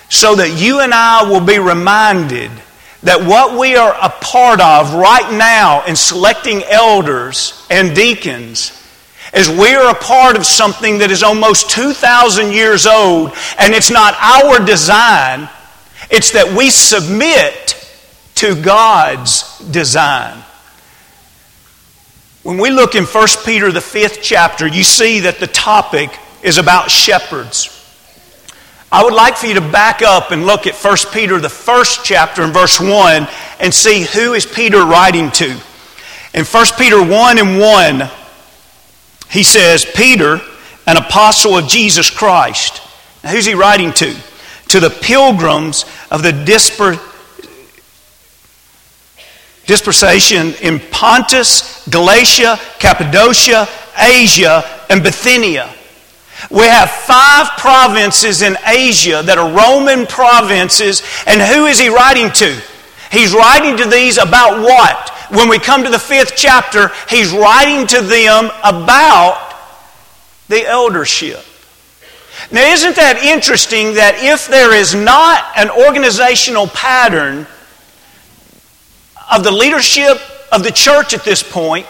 so 0.10 0.34
that 0.34 0.60
you 0.60 0.80
and 0.80 0.96
I 0.96 1.30
will 1.30 1.46
be 1.46 1.60
reminded 1.60 2.50
that 3.04 3.28
what 3.28 3.60
we 3.60 3.76
are 3.76 3.96
a 4.02 4.10
part 4.10 4.60
of 4.60 4.94
right 4.94 5.32
now 5.38 5.86
in 5.86 5.96
selecting 5.96 6.64
elders 6.64 7.66
and 7.70 7.96
deacons 7.96 8.74
is 9.34 9.50
we 9.50 9.76
are 9.76 9.92
a 9.92 10.00
part 10.00 10.36
of 10.36 10.46
something 10.46 11.00
that 11.00 11.12
is 11.12 11.22
almost 11.22 11.70
2,000 11.70 12.52
years 12.52 12.88
old, 12.88 13.34
and 13.60 13.74
it's 13.74 13.92
not 13.92 14.16
our 14.16 14.66
design, 14.66 15.50
it's 16.10 16.32
that 16.32 16.56
we 16.58 16.70
submit 16.70 17.74
to 18.36 18.60
God's 18.62 19.60
design. 19.60 20.44
When 22.44 22.58
we 22.58 22.70
look 22.70 22.96
in 22.96 23.04
1 23.04 23.28
Peter, 23.44 23.72
the 23.72 23.82
fifth 23.82 24.20
chapter, 24.22 24.66
you 24.66 24.84
see 24.84 25.22
that 25.22 25.40
the 25.40 25.48
topic 25.48 26.10
is 26.42 26.58
about 26.58 26.90
shepherds. 26.90 27.77
I 28.90 29.04
would 29.04 29.14
like 29.14 29.36
for 29.36 29.48
you 29.48 29.56
to 29.56 29.62
back 29.62 30.02
up 30.02 30.32
and 30.32 30.46
look 30.46 30.66
at 30.66 30.76
1 30.76 30.98
Peter, 31.12 31.40
the 31.40 31.50
first 31.50 32.06
chapter, 32.06 32.42
in 32.44 32.52
verse 32.52 32.80
1, 32.80 33.28
and 33.60 33.74
see 33.74 34.04
who 34.04 34.34
is 34.34 34.46
Peter 34.46 34.86
writing 34.86 35.30
to. 35.32 35.60
In 36.34 36.46
1 36.46 36.66
Peter 36.78 37.04
1 37.04 37.38
and 37.38 37.60
1, 37.60 38.10
he 39.30 39.44
says, 39.44 39.86
Peter, 39.94 40.40
an 40.86 40.96
apostle 40.96 41.58
of 41.58 41.68
Jesus 41.68 42.10
Christ. 42.10 42.82
Now, 43.26 43.32
who's 43.32 43.46
he 43.46 43.56
writing 43.56 43.92
to? 43.94 44.16
To 44.70 44.80
the 44.80 44.90
pilgrims 44.90 45.84
of 46.10 46.24
the 46.24 46.32
disper- 46.32 46.98
dispersation 49.66 50.62
in 50.62 50.80
Pontus, 50.92 51.86
Galatia, 51.90 52.58
Cappadocia, 52.80 53.68
Asia, 53.98 54.64
and 54.90 55.04
Bithynia 55.04 55.74
we 56.50 56.64
have 56.64 56.90
five 56.90 57.50
provinces 57.58 58.42
in 58.42 58.58
Asia 58.66 59.22
that 59.26 59.38
are 59.38 59.52
Roman 59.52 60.06
provinces, 60.06 61.02
and 61.26 61.42
who 61.42 61.66
is 61.66 61.80
he 61.80 61.90
writing 61.90 62.32
to? 62.32 62.62
He's 63.12 63.34
writing 63.34 63.78
to 63.78 63.86
these 63.86 64.18
about 64.18 64.62
what? 64.62 65.10
When 65.32 65.50
we 65.50 65.60
come 65.60 65.84
to 65.84 65.90
the 65.90 66.00
fifth 66.00 66.34
chapter, 66.36 66.92
he's 67.10 67.32
writing 67.32 67.88
to 67.88 68.02
them 68.02 68.52
about 68.64 69.56
the 70.48 70.66
eldership. 70.66 71.44
Now, 72.52 72.62
isn't 72.72 72.96
that 72.96 73.24
interesting 73.24 73.96
that 73.96 74.16
if 74.20 74.48
there 74.48 74.74
is 74.74 74.96
not 74.96 75.44
an 75.58 75.70
organizational 75.70 76.68
pattern 76.68 77.48
of 79.32 79.44
the 79.44 79.52
leadership 79.52 80.18
of 80.52 80.64
the 80.64 80.72
church 80.72 81.14
at 81.14 81.24
this 81.26 81.44
point, 81.44 81.86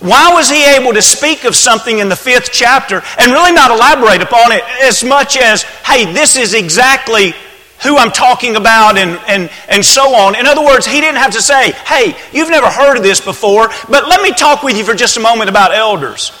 why 0.00 0.32
was 0.32 0.48
he 0.48 0.64
able 0.64 0.92
to 0.92 1.02
speak 1.02 1.44
of 1.44 1.56
something 1.56 1.98
in 1.98 2.08
the 2.08 2.16
fifth 2.16 2.50
chapter 2.52 3.02
and 3.18 3.32
really 3.32 3.52
not 3.52 3.70
elaborate 3.70 4.22
upon 4.22 4.52
it 4.52 4.62
as 4.82 5.02
much 5.02 5.36
as, 5.36 5.62
hey, 5.62 6.12
this 6.12 6.36
is 6.36 6.54
exactly 6.54 7.34
who 7.82 7.96
I'm 7.96 8.10
talking 8.10 8.56
about 8.56 8.96
and, 8.96 9.20
and, 9.26 9.50
and 9.68 9.84
so 9.84 10.14
on. 10.14 10.36
In 10.36 10.46
other 10.46 10.64
words, 10.64 10.86
he 10.86 11.00
didn't 11.00 11.18
have 11.18 11.32
to 11.32 11.42
say, 11.42 11.72
hey, 11.72 12.16
you've 12.32 12.50
never 12.50 12.68
heard 12.68 12.96
of 12.96 13.02
this 13.02 13.20
before, 13.20 13.68
but 13.88 14.08
let 14.08 14.22
me 14.22 14.32
talk 14.32 14.62
with 14.62 14.76
you 14.76 14.84
for 14.84 14.94
just 14.94 15.16
a 15.16 15.20
moment 15.20 15.50
about 15.50 15.74
elders. 15.74 16.32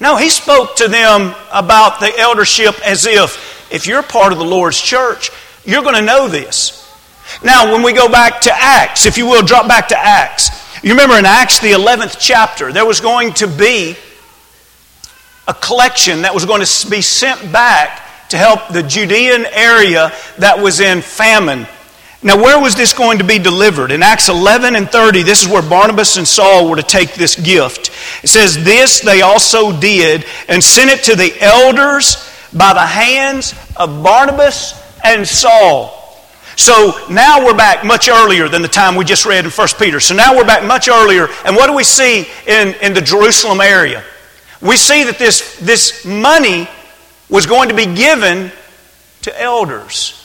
No, 0.00 0.16
he 0.16 0.28
spoke 0.28 0.76
to 0.76 0.88
them 0.88 1.34
about 1.52 2.00
the 2.00 2.12
eldership 2.18 2.74
as 2.86 3.06
if, 3.06 3.72
if 3.72 3.86
you're 3.86 4.02
part 4.02 4.32
of 4.32 4.38
the 4.38 4.44
Lord's 4.44 4.80
church, 4.80 5.30
you're 5.64 5.82
going 5.82 5.94
to 5.94 6.02
know 6.02 6.28
this. 6.28 6.80
Now, 7.42 7.72
when 7.72 7.82
we 7.82 7.92
go 7.92 8.08
back 8.08 8.42
to 8.42 8.52
Acts, 8.52 9.06
if 9.06 9.16
you 9.16 9.26
will, 9.26 9.42
drop 9.42 9.66
back 9.66 9.88
to 9.88 9.98
Acts. 9.98 10.63
You 10.84 10.90
remember 10.90 11.16
in 11.16 11.24
Acts, 11.24 11.60
the 11.60 11.72
11th 11.72 12.18
chapter, 12.20 12.70
there 12.70 12.84
was 12.84 13.00
going 13.00 13.32
to 13.34 13.48
be 13.48 13.96
a 15.48 15.54
collection 15.54 16.22
that 16.22 16.34
was 16.34 16.44
going 16.44 16.62
to 16.62 16.90
be 16.90 17.00
sent 17.00 17.50
back 17.50 18.28
to 18.28 18.36
help 18.36 18.68
the 18.68 18.82
Judean 18.82 19.46
area 19.46 20.12
that 20.40 20.58
was 20.58 20.80
in 20.80 21.00
famine. 21.00 21.66
Now, 22.22 22.36
where 22.36 22.60
was 22.60 22.74
this 22.74 22.92
going 22.92 23.16
to 23.16 23.24
be 23.24 23.38
delivered? 23.38 23.92
In 23.92 24.02
Acts 24.02 24.28
11 24.28 24.76
and 24.76 24.86
30, 24.90 25.22
this 25.22 25.42
is 25.42 25.48
where 25.48 25.62
Barnabas 25.62 26.18
and 26.18 26.28
Saul 26.28 26.68
were 26.68 26.76
to 26.76 26.82
take 26.82 27.14
this 27.14 27.34
gift. 27.34 27.90
It 28.22 28.28
says, 28.28 28.62
This 28.62 29.00
they 29.00 29.22
also 29.22 29.80
did 29.80 30.26
and 30.50 30.62
sent 30.62 30.90
it 30.90 31.04
to 31.04 31.16
the 31.16 31.34
elders 31.40 32.30
by 32.52 32.74
the 32.74 32.80
hands 32.80 33.54
of 33.74 34.02
Barnabas 34.02 34.78
and 35.02 35.26
Saul. 35.26 36.03
So 36.56 37.06
now 37.10 37.44
we're 37.44 37.56
back 37.56 37.84
much 37.84 38.08
earlier 38.08 38.48
than 38.48 38.62
the 38.62 38.68
time 38.68 38.94
we 38.96 39.04
just 39.04 39.26
read 39.26 39.44
in 39.44 39.50
1 39.50 39.68
Peter. 39.78 40.00
So 40.00 40.14
now 40.14 40.36
we're 40.36 40.46
back 40.46 40.64
much 40.64 40.88
earlier. 40.88 41.28
And 41.44 41.56
what 41.56 41.66
do 41.66 41.74
we 41.74 41.84
see 41.84 42.26
in, 42.46 42.74
in 42.80 42.94
the 42.94 43.00
Jerusalem 43.00 43.60
area? 43.60 44.04
We 44.60 44.76
see 44.76 45.04
that 45.04 45.18
this, 45.18 45.58
this 45.58 46.04
money 46.04 46.68
was 47.28 47.46
going 47.46 47.68
to 47.70 47.74
be 47.74 47.86
given 47.86 48.52
to 49.22 49.42
elders. 49.42 50.20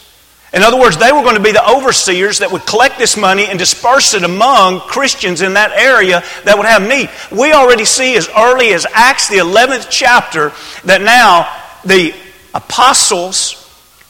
In 0.51 0.63
other 0.63 0.79
words, 0.79 0.97
they 0.97 1.11
were 1.11 1.21
going 1.21 1.35
to 1.35 1.43
be 1.43 1.51
the 1.51 1.67
overseers 1.67 2.39
that 2.39 2.51
would 2.51 2.65
collect 2.65 2.97
this 2.97 3.15
money 3.15 3.45
and 3.45 3.59
disperse 3.59 4.13
it 4.15 4.23
among 4.23 4.79
Christians 4.79 5.41
in 5.41 5.53
that 5.53 5.71
area 5.71 6.23
that 6.45 6.57
would 6.57 6.65
have 6.65 6.81
need. 6.87 7.09
We 7.31 7.53
already 7.53 7.85
see 7.85 8.15
as 8.15 8.27
early 8.35 8.73
as 8.73 8.85
Acts, 8.91 9.29
the 9.29 9.37
11th 9.37 9.87
chapter, 9.91 10.51
that 10.85 11.01
now 11.01 11.47
the 11.85 12.15
apostles, 12.53 13.55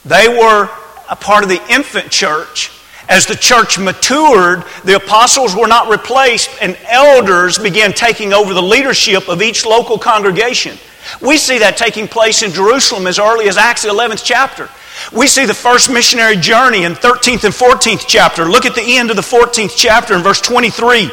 they 0.05 0.29
were 0.29 0.69
a 1.09 1.15
part 1.15 1.43
of 1.43 1.49
the 1.49 1.61
infant 1.69 2.11
church. 2.11 2.71
As 3.09 3.25
the 3.25 3.35
church 3.35 3.79
matured, 3.79 4.63
the 4.83 4.95
apostles 4.95 5.55
were 5.55 5.67
not 5.67 5.89
replaced, 5.89 6.51
and 6.61 6.77
elders 6.87 7.57
began 7.57 7.91
taking 7.91 8.33
over 8.33 8.53
the 8.53 8.61
leadership 8.61 9.27
of 9.27 9.41
each 9.41 9.65
local 9.65 9.97
congregation. 9.97 10.77
We 11.19 11.37
see 11.37 11.57
that 11.59 11.75
taking 11.75 12.07
place 12.07 12.43
in 12.43 12.51
Jerusalem 12.51 13.07
as 13.07 13.17
early 13.17 13.47
as 13.49 13.57
Acts 13.57 13.83
11th 13.83 14.23
chapter. 14.23 14.69
We 15.11 15.27
see 15.27 15.45
the 15.45 15.55
first 15.55 15.89
missionary 15.91 16.35
journey 16.35 16.83
in 16.83 16.93
13th 16.93 17.45
and 17.45 17.53
14th 17.53 18.05
chapter. 18.07 18.45
Look 18.45 18.65
at 18.65 18.75
the 18.75 18.97
end 18.97 19.09
of 19.09 19.15
the 19.15 19.23
14th 19.23 19.73
chapter 19.75 20.13
in 20.13 20.21
verse 20.21 20.41
23. 20.41 21.09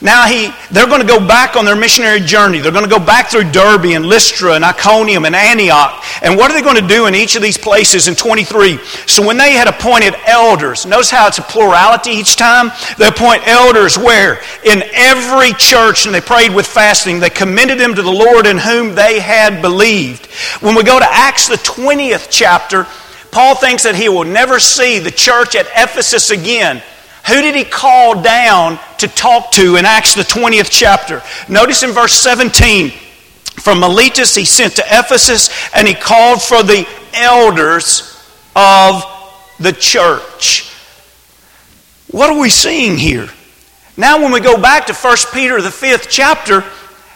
Now 0.00 0.26
he, 0.26 0.50
they're 0.70 0.86
going 0.86 1.00
to 1.00 1.06
go 1.06 1.18
back 1.18 1.56
on 1.56 1.64
their 1.64 1.76
missionary 1.76 2.20
journey. 2.20 2.58
They're 2.58 2.72
going 2.72 2.84
to 2.84 2.90
go 2.90 3.04
back 3.04 3.30
through 3.30 3.50
Derbe 3.50 3.86
and 3.86 4.04
Lystra 4.04 4.52
and 4.52 4.64
Iconium 4.64 5.24
and 5.24 5.34
Antioch. 5.34 6.04
And 6.22 6.36
what 6.36 6.50
are 6.50 6.54
they 6.54 6.62
going 6.62 6.80
to 6.80 6.86
do 6.86 7.06
in 7.06 7.14
each 7.14 7.36
of 7.36 7.42
these 7.42 7.56
places 7.56 8.08
in 8.08 8.14
23? 8.14 8.78
So 9.06 9.26
when 9.26 9.38
they 9.38 9.52
had 9.52 9.68
appointed 9.68 10.14
elders, 10.26 10.84
notice 10.84 11.10
how 11.10 11.28
it's 11.28 11.38
a 11.38 11.42
plurality 11.42 12.10
each 12.10 12.36
time? 12.36 12.70
They 12.98 13.08
appoint 13.08 13.48
elders 13.48 13.96
where? 13.96 14.42
In 14.64 14.82
every 14.92 15.52
church, 15.54 16.06
and 16.06 16.14
they 16.14 16.20
prayed 16.20 16.54
with 16.54 16.66
fasting. 16.66 17.18
They 17.18 17.30
commended 17.30 17.78
them 17.78 17.94
to 17.94 18.02
the 18.02 18.10
Lord 18.10 18.46
in 18.46 18.58
whom 18.58 18.94
they 18.94 19.18
had 19.20 19.62
believed. 19.62 20.26
When 20.60 20.74
we 20.74 20.82
go 20.82 20.98
to 20.98 21.06
Acts, 21.08 21.48
the 21.48 21.56
20th 21.56 22.28
chapter, 22.30 22.86
Paul 23.30 23.54
thinks 23.54 23.82
that 23.84 23.94
he 23.94 24.08
will 24.08 24.24
never 24.24 24.58
see 24.58 24.98
the 24.98 25.10
church 25.10 25.56
at 25.56 25.66
Ephesus 25.74 26.30
again. 26.30 26.82
Who 27.28 27.42
did 27.42 27.54
he 27.56 27.64
call 27.64 28.22
down 28.22 28.78
to 28.98 29.08
talk 29.08 29.50
to 29.52 29.76
in 29.76 29.84
Acts, 29.84 30.14
the 30.14 30.22
20th 30.22 30.68
chapter? 30.70 31.22
Notice 31.48 31.82
in 31.82 31.90
verse 31.90 32.12
17 32.12 32.90
from 32.90 33.80
Miletus 33.80 34.34
he 34.34 34.44
sent 34.44 34.76
to 34.76 34.84
Ephesus 34.86 35.50
and 35.74 35.88
he 35.88 35.94
called 35.94 36.40
for 36.40 36.62
the 36.62 36.86
elders 37.14 38.22
of 38.54 39.04
the 39.58 39.72
church. 39.72 40.72
What 42.10 42.30
are 42.30 42.38
we 42.38 42.48
seeing 42.48 42.96
here? 42.96 43.28
Now, 43.96 44.22
when 44.22 44.30
we 44.30 44.40
go 44.40 44.60
back 44.60 44.86
to 44.86 44.94
1 44.94 45.16
Peter, 45.32 45.60
the 45.60 45.70
fifth 45.70 46.08
chapter, 46.08 46.62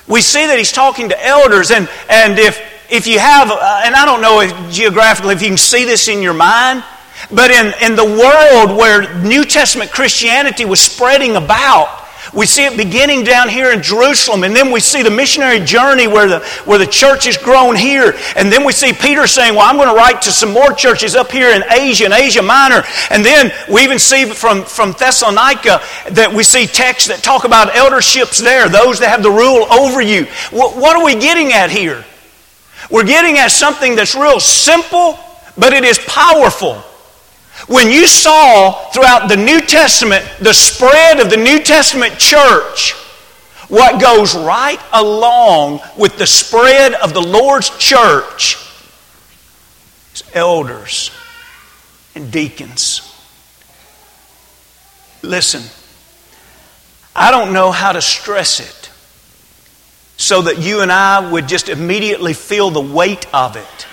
we 0.08 0.22
see 0.22 0.46
that 0.46 0.58
he's 0.58 0.72
talking 0.72 1.10
to 1.10 1.26
elders. 1.26 1.70
And, 1.70 1.88
and 2.08 2.38
if, 2.38 2.60
if 2.90 3.06
you 3.06 3.18
have, 3.18 3.50
uh, 3.50 3.82
and 3.84 3.94
I 3.94 4.04
don't 4.06 4.22
know 4.22 4.40
if 4.40 4.72
geographically 4.72 5.34
if 5.34 5.42
you 5.42 5.48
can 5.48 5.56
see 5.56 5.84
this 5.84 6.08
in 6.08 6.22
your 6.22 6.34
mind, 6.34 6.82
but 7.30 7.50
in, 7.50 7.72
in 7.82 7.96
the 7.96 8.04
world 8.04 8.76
where 8.76 9.22
New 9.22 9.44
Testament 9.44 9.90
Christianity 9.90 10.64
was 10.64 10.80
spreading 10.80 11.36
about, 11.36 12.00
we 12.32 12.46
see 12.46 12.64
it 12.64 12.76
beginning 12.76 13.24
down 13.24 13.48
here 13.48 13.72
in 13.72 13.82
Jerusalem, 13.82 14.44
and 14.44 14.54
then 14.54 14.70
we 14.70 14.78
see 14.78 15.02
the 15.02 15.10
missionary 15.10 15.58
journey 15.58 16.06
where 16.06 16.28
the, 16.28 16.38
where 16.64 16.78
the 16.78 16.86
church 16.86 17.24
has 17.24 17.36
grown 17.36 17.74
here. 17.74 18.14
And 18.36 18.52
then 18.52 18.64
we 18.64 18.72
see 18.72 18.92
Peter 18.92 19.26
saying, 19.26 19.54
Well, 19.54 19.68
I'm 19.68 19.76
going 19.76 19.88
to 19.88 19.94
write 19.94 20.22
to 20.22 20.30
some 20.30 20.52
more 20.52 20.72
churches 20.72 21.16
up 21.16 21.32
here 21.32 21.50
in 21.50 21.64
Asia 21.70 22.04
and 22.04 22.14
Asia 22.14 22.42
Minor. 22.42 22.82
And 23.10 23.24
then 23.24 23.50
we 23.72 23.82
even 23.82 23.98
see 23.98 24.26
from, 24.26 24.62
from 24.62 24.92
Thessalonica 24.92 25.80
that 26.10 26.32
we 26.32 26.44
see 26.44 26.66
texts 26.66 27.08
that 27.08 27.22
talk 27.22 27.44
about 27.44 27.74
elderships 27.74 28.38
there, 28.38 28.68
those 28.68 29.00
that 29.00 29.08
have 29.08 29.22
the 29.22 29.30
rule 29.30 29.64
over 29.72 30.00
you. 30.00 30.26
What, 30.50 30.76
what 30.76 30.96
are 30.96 31.04
we 31.04 31.16
getting 31.16 31.52
at 31.52 31.70
here? 31.70 32.04
We're 32.90 33.06
getting 33.06 33.38
at 33.38 33.48
something 33.48 33.96
that's 33.96 34.14
real 34.14 34.40
simple, 34.40 35.18
but 35.58 35.72
it 35.72 35.84
is 35.84 35.98
powerful. 35.98 36.84
When 37.66 37.90
you 37.90 38.06
saw 38.06 38.90
throughout 38.90 39.28
the 39.28 39.36
New 39.36 39.60
Testament 39.60 40.24
the 40.40 40.52
spread 40.52 41.20
of 41.20 41.30
the 41.30 41.36
New 41.36 41.62
Testament 41.62 42.18
church, 42.18 42.92
what 43.68 44.00
goes 44.00 44.34
right 44.34 44.80
along 44.92 45.80
with 45.96 46.18
the 46.18 46.26
spread 46.26 46.94
of 46.94 47.14
the 47.14 47.20
Lord's 47.20 47.70
church 47.78 48.56
is 50.12 50.24
elders 50.34 51.12
and 52.16 52.32
deacons. 52.32 53.06
Listen, 55.22 55.62
I 57.14 57.30
don't 57.30 57.52
know 57.52 57.70
how 57.70 57.92
to 57.92 58.00
stress 58.00 58.58
it 58.60 58.90
so 60.16 60.42
that 60.42 60.58
you 60.58 60.80
and 60.80 60.90
I 60.90 61.30
would 61.30 61.46
just 61.46 61.68
immediately 61.68 62.34
feel 62.34 62.70
the 62.70 62.80
weight 62.80 63.26
of 63.32 63.56
it. 63.56 63.86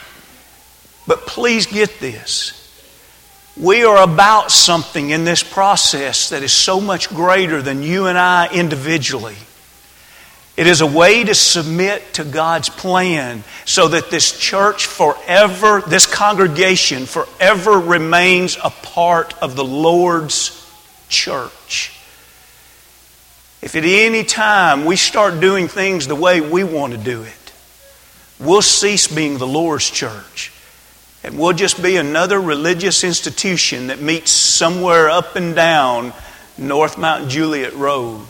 But 1.05 1.27
please 1.27 1.67
get 1.67 2.00
this 2.00 2.57
We 3.60 3.84
are 3.86 4.04
about 4.04 4.52
something 4.52 5.10
in 5.10 5.24
this 5.24 5.42
process 5.42 6.30
that 6.30 6.44
is 6.44 6.54
so 6.54 6.80
much 6.80 7.10
greater 7.10 7.62
than 7.62 7.82
you 7.82 8.06
and 8.06 8.18
I 8.18 8.54
individually. 8.54 9.36
It 10.56 10.68
is 10.68 10.82
a 10.82 10.88
way 10.88 11.24
to 11.24 11.34
submit 11.34 12.16
to 12.16 12.24
God's 12.24 12.70
plan 12.70 13.44
so 13.66 13.88
that 13.88 14.12
this 14.12 14.38
church 14.38 14.86
forever, 14.86 15.82
this 15.88 16.06
congregation 16.06 17.08
forever 17.08 17.80
remains 17.80 18.58
a 18.64 18.70
part 18.70 19.34
of 19.42 19.56
the 19.56 19.66
Lord's 19.66 20.64
church. 21.10 21.94
If 23.62 23.76
at 23.76 23.86
any 23.86 24.24
time 24.24 24.86
we 24.86 24.96
start 24.98 25.40
doing 25.40 25.68
things 25.68 26.08
the 26.08 26.16
way 26.16 26.42
we 26.42 26.64
want 26.64 26.94
to 26.94 27.00
do 27.00 27.24
it, 27.24 27.54
we'll 28.40 28.62
cease 28.62 29.08
being 29.08 29.40
the 29.40 29.48
Lord's 29.48 29.90
church. 29.90 30.52
And 31.24 31.38
we'll 31.38 31.53
just 31.53 31.81
be 31.81 31.97
another 31.97 32.39
religious 32.39 33.03
institution 33.03 33.88
that 33.88 34.01
meets 34.01 34.31
somewhere 34.31 35.09
up 35.09 35.36
and 35.36 35.55
down 35.55 36.13
North 36.57 36.97
Mount 36.97 37.29
Juliet 37.29 37.74
Road. 37.75 38.25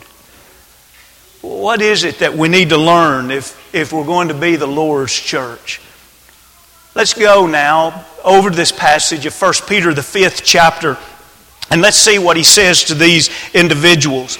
What 1.40 1.80
is 1.80 2.04
it 2.04 2.18
that 2.18 2.34
we 2.34 2.48
need 2.48 2.70
to 2.70 2.78
learn 2.78 3.30
if, 3.30 3.74
if 3.74 3.92
we're 3.92 4.04
going 4.04 4.28
to 4.28 4.34
be 4.34 4.56
the 4.56 4.66
Lord's 4.66 5.12
church? 5.12 5.80
Let's 6.94 7.14
go 7.14 7.46
now 7.46 8.04
over 8.24 8.50
to 8.50 8.56
this 8.56 8.72
passage 8.72 9.24
of 9.24 9.40
1 9.40 9.52
Peter, 9.68 9.94
the 9.94 10.02
fifth 10.02 10.42
chapter, 10.44 10.98
and 11.70 11.80
let's 11.80 11.96
see 11.96 12.18
what 12.18 12.36
he 12.36 12.42
says 12.42 12.84
to 12.84 12.94
these 12.94 13.30
individuals. 13.54 14.38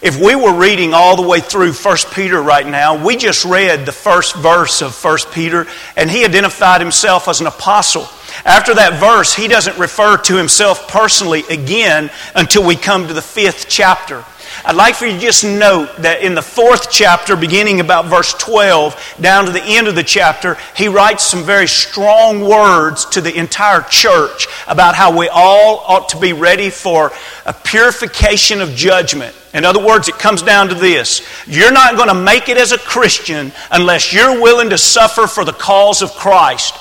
If 0.00 0.20
we 0.20 0.36
were 0.36 0.54
reading 0.54 0.94
all 0.94 1.16
the 1.16 1.26
way 1.26 1.40
through 1.40 1.72
1 1.72 1.96
Peter 2.12 2.40
right 2.40 2.66
now, 2.66 3.04
we 3.04 3.16
just 3.16 3.44
read 3.44 3.84
the 3.84 3.92
first 3.92 4.36
verse 4.36 4.80
of 4.80 4.94
1 4.94 5.18
Peter, 5.32 5.66
and 5.96 6.08
he 6.08 6.24
identified 6.24 6.80
himself 6.80 7.26
as 7.26 7.40
an 7.40 7.48
apostle. 7.48 8.08
After 8.44 8.74
that 8.74 9.00
verse, 9.00 9.34
he 9.34 9.48
doesn't 9.48 9.76
refer 9.76 10.16
to 10.18 10.36
himself 10.36 10.86
personally 10.86 11.42
again 11.50 12.10
until 12.36 12.64
we 12.64 12.76
come 12.76 13.08
to 13.08 13.14
the 13.14 13.22
fifth 13.22 13.66
chapter. 13.68 14.24
I'd 14.64 14.76
like 14.76 14.96
for 14.96 15.06
you 15.06 15.12
to 15.12 15.18
just 15.18 15.44
note 15.44 15.88
that 15.98 16.22
in 16.22 16.34
the 16.34 16.42
fourth 16.42 16.90
chapter, 16.90 17.36
beginning 17.36 17.80
about 17.80 18.06
verse 18.06 18.34
12, 18.34 19.16
down 19.20 19.46
to 19.46 19.52
the 19.52 19.62
end 19.62 19.88
of 19.88 19.94
the 19.94 20.02
chapter, 20.02 20.56
he 20.76 20.88
writes 20.88 21.22
some 21.24 21.44
very 21.44 21.68
strong 21.68 22.40
words 22.40 23.04
to 23.06 23.20
the 23.20 23.34
entire 23.34 23.82
church 23.82 24.48
about 24.66 24.94
how 24.94 25.16
we 25.16 25.28
all 25.28 25.84
ought 25.86 26.08
to 26.10 26.18
be 26.18 26.32
ready 26.32 26.70
for 26.70 27.12
a 27.46 27.52
purification 27.52 28.60
of 28.60 28.70
judgment. 28.70 29.34
In 29.54 29.64
other 29.64 29.84
words, 29.84 30.08
it 30.08 30.18
comes 30.18 30.42
down 30.42 30.68
to 30.68 30.74
this 30.74 31.22
you're 31.46 31.72
not 31.72 31.96
going 31.96 32.08
to 32.08 32.14
make 32.14 32.48
it 32.48 32.58
as 32.58 32.72
a 32.72 32.78
Christian 32.78 33.52
unless 33.70 34.12
you're 34.12 34.40
willing 34.40 34.70
to 34.70 34.78
suffer 34.78 35.26
for 35.26 35.44
the 35.44 35.52
cause 35.52 36.02
of 36.02 36.10
Christ. 36.12 36.74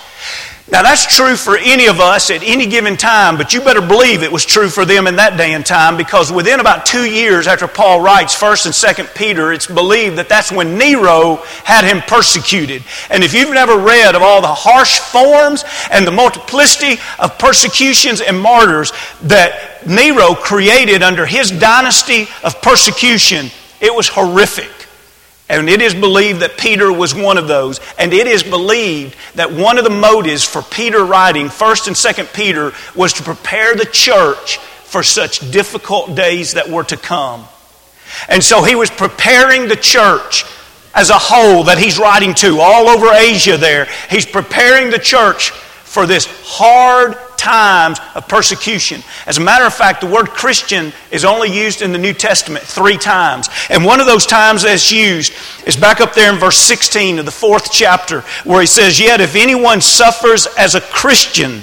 Now, 0.70 0.84
that's 0.84 1.16
true 1.16 1.38
for 1.38 1.56
any 1.58 1.88
of 1.88 2.02
us 2.02 2.30
at 2.30 2.44
any 2.44 2.66
given 2.66 2.98
time, 2.98 3.38
but 3.38 3.54
you 3.54 3.62
better 3.62 3.80
believe 3.80 4.22
it 4.22 4.32
was 4.32 4.46
true 4.46 4.68
for 4.68 4.84
them 4.84 5.08
in 5.08 5.16
that 5.16 5.38
day 5.38 5.54
and 5.54 5.66
time 5.66 5.96
because 5.96 6.30
within 6.30 6.60
about 6.60 6.86
two 6.86 7.06
years 7.06 7.48
after 7.48 7.70
Paul 7.70 8.02
writes 8.02 8.36
1st 8.36 8.66
and 8.66 9.08
2nd 9.08 9.16
Peter, 9.16 9.54
it's 9.54 9.68
believed 9.68 10.18
that 10.18 10.28
that's 10.28 10.52
when 10.52 10.78
Nero 10.78 11.38
had 11.64 11.86
him 11.86 12.02
persecuted. 12.02 12.84
And 13.10 13.24
if 13.24 13.34
you've 13.34 13.54
never 13.54 13.78
read 13.78 14.14
of 14.14 14.22
all 14.22 14.42
the 14.42 14.54
harsh 14.54 15.00
forms 15.00 15.64
and 15.90 16.06
the 16.06 16.12
multiplicity 16.12 17.02
of 17.18 17.40
persecutions 17.40 18.20
and 18.20 18.38
martyrs 18.38 18.92
that 19.22 19.88
Nero 19.88 20.36
created 20.36 21.02
under 21.02 21.26
his 21.26 21.50
dynasty 21.50 22.28
of 22.44 22.62
persecution, 22.62 23.52
it 23.80 23.96
was 23.96 24.10
horrific. 24.10 24.87
And 25.50 25.70
it 25.70 25.82
is 25.82 25.94
believed 25.94 26.42
that 26.42 26.58
Peter 26.58 26.92
was 26.92 27.16
one 27.16 27.38
of 27.38 27.48
those. 27.48 27.80
And 27.98 28.14
it 28.14 28.28
is 28.28 28.44
believed 28.44 29.16
that 29.36 29.52
one 29.52 29.78
of 29.78 29.86
the 29.86 29.90
motives 29.90 30.44
for 30.44 30.62
Peter 30.62 31.06
writing 31.06 31.48
1st 31.48 31.88
and 31.88 31.96
2nd 31.96 32.34
Peter 32.34 32.74
was 32.96 33.14
to 33.14 33.24
prepare 33.24 33.76
the 33.76 33.86
church 33.86 34.58
for 34.58 35.04
such 35.04 35.52
difficult 35.52 36.16
days 36.16 36.54
that 36.54 36.70
were 36.70 36.84
to 36.86 36.98
come. 36.98 37.46
And 38.28 38.44
so 38.44 38.64
he 38.64 38.76
was 38.76 38.90
preparing 38.90 39.68
the 39.68 39.76
church 39.76 40.46
as 40.94 41.10
a 41.10 41.18
whole 41.18 41.66
that 41.66 41.78
he's 41.78 42.00
writing 42.00 42.34
to 42.34 42.60
all 42.60 42.88
over 42.88 43.14
Asia 43.14 43.58
there. 43.58 43.88
He's 44.10 44.26
preparing 44.26 44.90
the 44.90 45.00
church 45.00 45.52
for 45.88 46.06
this 46.06 46.28
hard 46.44 47.16
times 47.38 47.98
of 48.14 48.28
persecution. 48.28 49.02
As 49.26 49.38
a 49.38 49.42
matter 49.42 49.66
of 49.66 49.74
fact, 49.74 50.02
the 50.02 50.08
word 50.08 50.28
Christian 50.28 50.92
is 51.12 51.24
only 51.24 51.50
used 51.50 51.82
in 51.82 51.94
the 51.94 51.98
New 51.98 52.14
Testament 52.14 52.66
three 52.66 52.98
times. 52.98 53.48
And 53.70 53.86
one 53.86 54.02
of 54.02 54.06
those 54.06 54.26
times 54.26 54.64
that's 54.64 54.92
used 54.92 55.34
is 55.66 55.78
back 55.78 56.02
up 56.02 56.14
there 56.14 56.32
in 56.32 56.40
verse 56.40 56.58
16 56.58 57.20
of 57.20 57.26
the 57.26 57.32
fourth 57.32 57.72
chapter, 57.72 58.22
where 58.44 58.60
he 58.60 58.68
says, 58.68 59.00
Yet 59.00 59.22
if 59.22 59.36
anyone 59.36 59.80
suffers 59.80 60.46
as 60.58 60.76
a 60.76 60.82
Christian, 60.82 61.62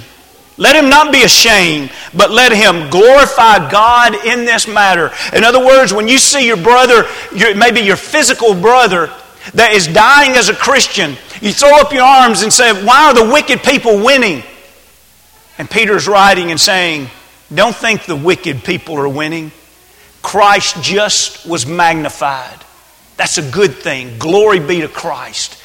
let 0.57 0.75
him 0.75 0.89
not 0.89 1.13
be 1.13 1.23
ashamed, 1.23 1.91
but 2.15 2.31
let 2.31 2.53
him 2.53 2.89
glorify 2.89 3.71
God 3.71 4.15
in 4.25 4.47
this 4.47 4.67
matter. 4.67 5.11
In 5.35 5.45
other 5.45 5.65
words, 5.65 5.93
when 5.93 6.09
you 6.09 6.19
see 6.19 6.47
your 6.47 6.57
brother, 6.57 7.07
your, 7.35 7.55
maybe 7.55 7.81
your 7.81 7.97
physical 7.97 8.55
brother, 8.55 9.11
that 9.53 9.73
is 9.75 9.87
dying 9.87 10.33
as 10.33 10.49
a 10.49 10.55
Christian, 10.55 11.17
you 11.41 11.53
throw 11.53 11.79
up 11.81 11.93
your 11.93 12.03
arms 12.03 12.43
and 12.43 12.53
say, 12.53 12.73
Why 12.85 13.07
are 13.07 13.15
the 13.15 13.31
wicked 13.31 13.63
people 13.63 14.03
winning? 14.03 14.43
And 15.59 15.71
Peter's 15.71 16.09
writing 16.09 16.51
and 16.51 16.61
saying, 16.61 17.09
Don't 17.55 17.77
think 17.77 18.05
the 18.05 18.17
wicked 18.17 18.65
people 18.65 18.97
are 18.97 19.09
winning. 19.09 19.53
Christ 20.23 20.83
just 20.83 21.47
was 21.47 21.67
magnified. 21.67 22.59
That's 23.17 23.39
a 23.39 23.51
good 23.51 23.75
thing. 23.75 24.19
Glory 24.19 24.59
be 24.59 24.81
to 24.81 24.89
Christ. 24.89 25.61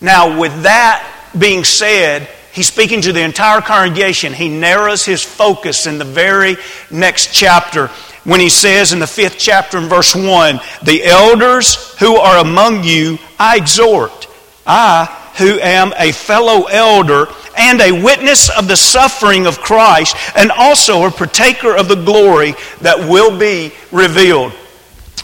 Now, 0.00 0.38
with 0.38 0.64
that 0.64 1.30
being 1.38 1.64
said, 1.64 2.28
he's 2.52 2.66
speaking 2.66 3.00
to 3.02 3.12
the 3.12 3.22
entire 3.22 3.60
congregation. 3.60 4.32
He 4.32 4.48
narrows 4.48 5.04
his 5.04 5.22
focus 5.22 5.86
in 5.86 5.98
the 5.98 6.04
very 6.04 6.56
next 6.90 7.32
chapter 7.32 7.90
when 8.28 8.40
he 8.40 8.50
says 8.50 8.92
in 8.92 8.98
the 8.98 9.06
fifth 9.06 9.38
chapter 9.38 9.78
in 9.78 9.88
verse 9.88 10.14
1 10.14 10.60
The 10.82 11.02
elders 11.04 11.96
who 11.98 12.16
are 12.16 12.38
among 12.38 12.84
you 12.84 13.18
I 13.38 13.56
exhort. 13.56 14.26
I, 14.66 15.06
who 15.38 15.58
am 15.60 15.94
a 15.96 16.12
fellow 16.12 16.64
elder 16.66 17.26
and 17.56 17.80
a 17.80 17.90
witness 17.90 18.50
of 18.50 18.68
the 18.68 18.76
suffering 18.76 19.46
of 19.46 19.60
Christ, 19.60 20.14
and 20.36 20.50
also 20.50 21.06
a 21.06 21.10
partaker 21.10 21.74
of 21.74 21.88
the 21.88 21.94
glory 21.94 22.54
that 22.82 22.98
will 22.98 23.36
be 23.38 23.72
revealed. 23.90 24.52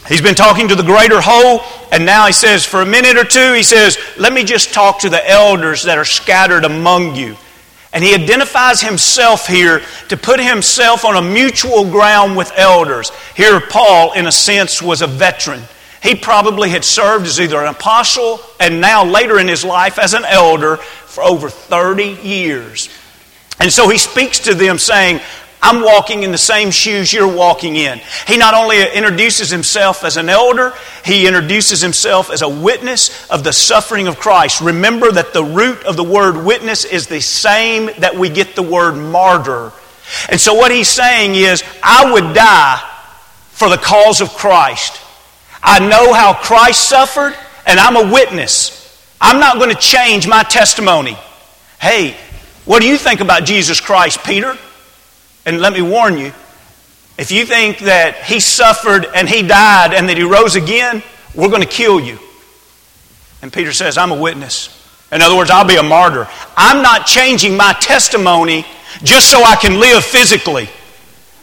He's 0.08 0.22
been 0.22 0.34
talking 0.34 0.68
to 0.68 0.74
the 0.74 0.82
greater 0.82 1.20
whole, 1.20 1.60
and 1.92 2.06
now 2.06 2.26
he 2.26 2.32
says, 2.32 2.64
for 2.64 2.80
a 2.80 2.86
minute 2.86 3.18
or 3.18 3.24
two, 3.24 3.52
he 3.52 3.62
says, 3.62 3.98
Let 4.18 4.32
me 4.32 4.44
just 4.44 4.72
talk 4.72 5.00
to 5.00 5.10
the 5.10 5.28
elders 5.28 5.82
that 5.82 5.98
are 5.98 6.06
scattered 6.06 6.64
among 6.64 7.16
you. 7.16 7.36
And 7.94 8.02
he 8.02 8.12
identifies 8.12 8.80
himself 8.80 9.46
here 9.46 9.80
to 10.08 10.16
put 10.16 10.40
himself 10.40 11.04
on 11.04 11.16
a 11.16 11.22
mutual 11.22 11.88
ground 11.88 12.36
with 12.36 12.52
elders. 12.56 13.10
Here, 13.36 13.60
Paul, 13.60 14.12
in 14.12 14.26
a 14.26 14.32
sense, 14.32 14.82
was 14.82 15.00
a 15.00 15.06
veteran. 15.06 15.62
He 16.02 16.16
probably 16.16 16.68
had 16.68 16.84
served 16.84 17.24
as 17.24 17.40
either 17.40 17.58
an 17.60 17.68
apostle 17.68 18.40
and 18.58 18.80
now 18.80 19.04
later 19.04 19.38
in 19.38 19.46
his 19.46 19.64
life 19.64 19.98
as 19.98 20.12
an 20.12 20.24
elder 20.24 20.76
for 20.76 21.22
over 21.22 21.48
30 21.48 22.18
years. 22.22 22.90
And 23.60 23.72
so 23.72 23.88
he 23.88 23.96
speaks 23.96 24.40
to 24.40 24.54
them 24.54 24.78
saying, 24.78 25.20
I'm 25.64 25.82
walking 25.82 26.24
in 26.24 26.30
the 26.30 26.36
same 26.36 26.70
shoes 26.70 27.10
you're 27.10 27.26
walking 27.26 27.76
in. 27.76 27.98
He 28.26 28.36
not 28.36 28.52
only 28.52 28.82
introduces 28.82 29.48
himself 29.48 30.04
as 30.04 30.18
an 30.18 30.28
elder, 30.28 30.74
he 31.06 31.26
introduces 31.26 31.80
himself 31.80 32.30
as 32.30 32.42
a 32.42 32.48
witness 32.48 33.30
of 33.30 33.44
the 33.44 33.52
suffering 33.52 34.06
of 34.06 34.18
Christ. 34.18 34.60
Remember 34.60 35.10
that 35.10 35.32
the 35.32 35.42
root 35.42 35.82
of 35.84 35.96
the 35.96 36.04
word 36.04 36.44
witness 36.44 36.84
is 36.84 37.06
the 37.06 37.22
same 37.22 37.88
that 38.00 38.14
we 38.14 38.28
get 38.28 38.54
the 38.54 38.62
word 38.62 38.92
martyr. 38.92 39.72
And 40.28 40.38
so 40.38 40.52
what 40.52 40.70
he's 40.70 40.88
saying 40.88 41.34
is, 41.34 41.64
I 41.82 42.12
would 42.12 42.34
die 42.34 42.78
for 43.52 43.70
the 43.70 43.78
cause 43.78 44.20
of 44.20 44.28
Christ. 44.34 45.00
I 45.62 45.78
know 45.78 46.12
how 46.12 46.34
Christ 46.34 46.86
suffered, 46.86 47.34
and 47.66 47.80
I'm 47.80 47.96
a 47.96 48.12
witness. 48.12 48.82
I'm 49.18 49.40
not 49.40 49.56
going 49.56 49.70
to 49.70 49.80
change 49.80 50.28
my 50.28 50.42
testimony. 50.42 51.16
Hey, 51.80 52.18
what 52.66 52.82
do 52.82 52.86
you 52.86 52.98
think 52.98 53.20
about 53.20 53.44
Jesus 53.44 53.80
Christ, 53.80 54.22
Peter? 54.24 54.58
And 55.46 55.60
let 55.60 55.72
me 55.72 55.82
warn 55.82 56.16
you 56.16 56.32
if 57.16 57.30
you 57.30 57.46
think 57.46 57.78
that 57.80 58.16
he 58.24 58.40
suffered 58.40 59.06
and 59.14 59.28
he 59.28 59.42
died 59.42 59.94
and 59.94 60.08
that 60.08 60.16
he 60.16 60.24
rose 60.24 60.56
again, 60.56 61.02
we're 61.34 61.48
going 61.48 61.62
to 61.62 61.68
kill 61.68 62.00
you. 62.00 62.18
And 63.40 63.52
Peter 63.52 63.72
says, 63.72 63.96
I'm 63.96 64.10
a 64.10 64.20
witness. 64.20 64.68
In 65.12 65.22
other 65.22 65.36
words, 65.36 65.50
I'll 65.50 65.66
be 65.66 65.76
a 65.76 65.82
martyr. 65.82 66.26
I'm 66.56 66.82
not 66.82 67.06
changing 67.06 67.56
my 67.56 67.72
testimony 67.80 68.66
just 69.04 69.30
so 69.30 69.44
I 69.44 69.54
can 69.54 69.78
live 69.78 70.04
physically. 70.04 70.68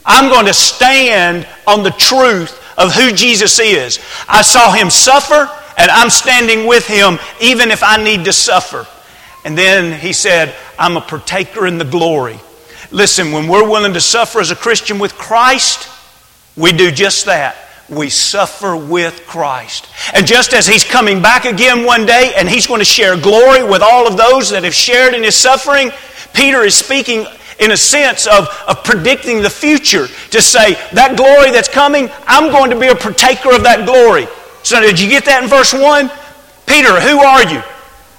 I'm 0.06 0.30
going 0.30 0.48
to 0.48 0.54
stand 0.54 1.48
on 1.66 1.84
the 1.84 1.92
truth 1.92 2.58
of 2.78 2.94
who 2.94 3.14
Jesus 3.14 3.60
is. 3.60 4.00
I 4.28 4.42
saw 4.42 4.74
him 4.74 4.90
suffer 4.90 5.50
and 5.78 5.90
I'm 5.90 6.10
standing 6.10 6.68
with 6.68 6.86
him 6.86 7.18
even 7.40 7.72
if 7.72 7.82
I 7.82 8.04
need 8.04 8.26
to 8.26 8.34
suffer. 8.34 8.88
And 9.46 9.58
then 9.58 9.98
he 9.98 10.12
said, 10.12 10.54
I'm 10.78 10.98
a 10.98 11.02
partaker 11.02 11.66
in 11.66 11.78
the 11.78 11.86
glory. 11.86 12.40
Listen, 12.89 13.32
when 13.32 13.48
we're 13.48 13.70
willing 13.70 13.94
to 13.94 14.02
suffer 14.02 14.39
as 14.39 14.52
a 14.52 14.56
Christian 14.56 14.98
with 14.98 15.13
Christ, 15.15 15.88
we 16.58 16.72
do 16.72 16.91
just 16.91 17.26
that. 17.26 17.56
We 17.89 18.10
suffer 18.10 18.76
with 18.76 19.26
Christ. 19.28 19.89
And 20.13 20.26
just 20.26 20.54
as 20.54 20.65
He's 20.65 20.84
coming 20.84 21.22
back 21.22 21.46
again 21.46 21.86
one 21.86 22.06
day 22.06 22.34
and 22.36 22.50
He's 22.50 22.67
going 22.67 22.80
to 22.80 22.86
share 22.86 23.20
glory 23.20 23.63
with 23.63 23.82
all 23.82 24.08
of 24.08 24.17
those 24.17 24.50
that 24.52 24.63
have 24.63 24.74
shared 24.74 25.13
in 25.13 25.24
His 25.24 25.36
suffering, 25.36 25.91
Peter 26.34 26.62
is 26.62 26.76
speaking 26.76 27.26
in 27.60 27.72
a 27.72 27.78
sense 27.78 28.28
of, 28.28 28.48
of 28.67 28.84
predicting 28.84 29.41
the 29.41 29.50
future 29.50 30.08
to 30.32 30.41
say, 30.41 30.74
that 30.94 31.15
glory 31.15 31.52
that's 31.52 31.70
coming, 31.70 32.10
I'm 32.26 32.52
going 32.52 32.72
to 32.72 32.80
be 32.80 32.88
a 32.88 32.96
partaker 32.96 33.54
of 33.54 33.63
that 33.63 33.86
glory. 33.86 34.28
So, 34.63 34.82
did 34.82 35.00
you 35.00 35.10
get 35.10 35.26
that 35.26 35.44
in 35.44 35.50
verse 35.50 35.74
1? 35.74 36.10
Peter, 36.65 37.00
who 37.00 37.20
are 37.20 37.44
you? 37.44 37.62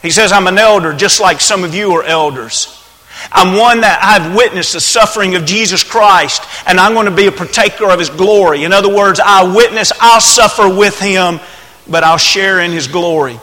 He 0.03 0.11
says, 0.11 0.33
I'm 0.33 0.47
an 0.47 0.59
elder, 0.59 0.93
just 0.93 1.21
like 1.21 1.41
some 1.41 1.65
of 1.65 1.75
you 1.75 1.93
are 1.93 2.03
elders. 2.03 2.82
I'm 3.31 3.57
one 3.57 3.83
that 3.83 4.01
I've 4.03 4.35
witnessed 4.35 4.73
the 4.73 4.81
suffering 4.81 5.35
of 5.37 5.45
Jesus 5.45 5.85
Christ, 5.85 6.43
and 6.67 6.81
I'm 6.81 6.95
going 6.95 7.07
to 7.07 7.15
be 7.15 7.27
a 7.27 7.33
partaker 7.33 7.91
of 7.91 7.99
His 7.99 8.11
glory. 8.11 8.65
In 8.65 8.73
other 8.73 8.93
words, 8.93 9.21
I 9.23 9.55
witness, 9.55 9.93
I'll 10.01 10.21
suffer 10.21 10.69
with 10.69 10.99
Him, 10.99 11.41
but 11.89 12.03
I'll 12.05 12.19
share 12.19 12.61
in 12.61 12.73
His 12.73 12.89
glory. 12.89 13.39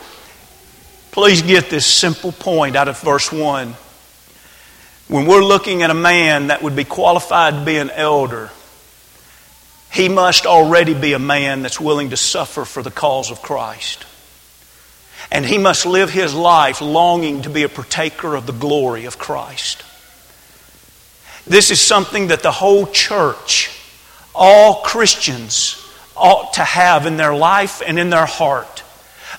Please 1.11 1.41
get 1.41 1.69
this 1.69 1.85
simple 1.85 2.31
point 2.31 2.75
out 2.75 2.87
of 2.87 2.99
verse 3.01 3.31
1. 3.31 3.75
When 5.07 5.25
we're 5.25 5.43
looking 5.43 5.81
at 5.81 5.89
a 5.89 5.95
man 5.95 6.47
that 6.47 6.61
would 6.61 6.75
be 6.75 6.83
qualified 6.83 7.55
to 7.55 7.65
be 7.65 7.77
an 7.77 7.89
elder, 7.89 8.51
he 9.91 10.07
must 10.07 10.45
already 10.45 10.93
be 10.93 11.13
a 11.13 11.19
man 11.19 11.63
that's 11.63 11.79
willing 11.79 12.11
to 12.11 12.17
suffer 12.17 12.63
for 12.63 12.83
the 12.83 12.91
cause 12.91 13.31
of 13.31 13.41
Christ. 13.41 14.05
And 15.31 15.45
he 15.45 15.57
must 15.57 15.85
live 15.85 16.09
his 16.09 16.33
life 16.33 16.81
longing 16.81 17.43
to 17.43 17.49
be 17.49 17.63
a 17.63 17.69
partaker 17.69 18.35
of 18.35 18.47
the 18.47 18.53
glory 18.53 19.05
of 19.05 19.19
Christ. 19.19 19.83
This 21.45 21.71
is 21.71 21.81
something 21.81 22.27
that 22.27 22.43
the 22.43 22.51
whole 22.51 22.87
church, 22.87 23.71
all 24.33 24.81
Christians, 24.81 25.85
ought 26.15 26.53
to 26.53 26.63
have 26.63 27.05
in 27.05 27.17
their 27.17 27.35
life 27.35 27.81
and 27.85 27.97
in 27.97 28.09
their 28.09 28.25
heart. 28.25 28.83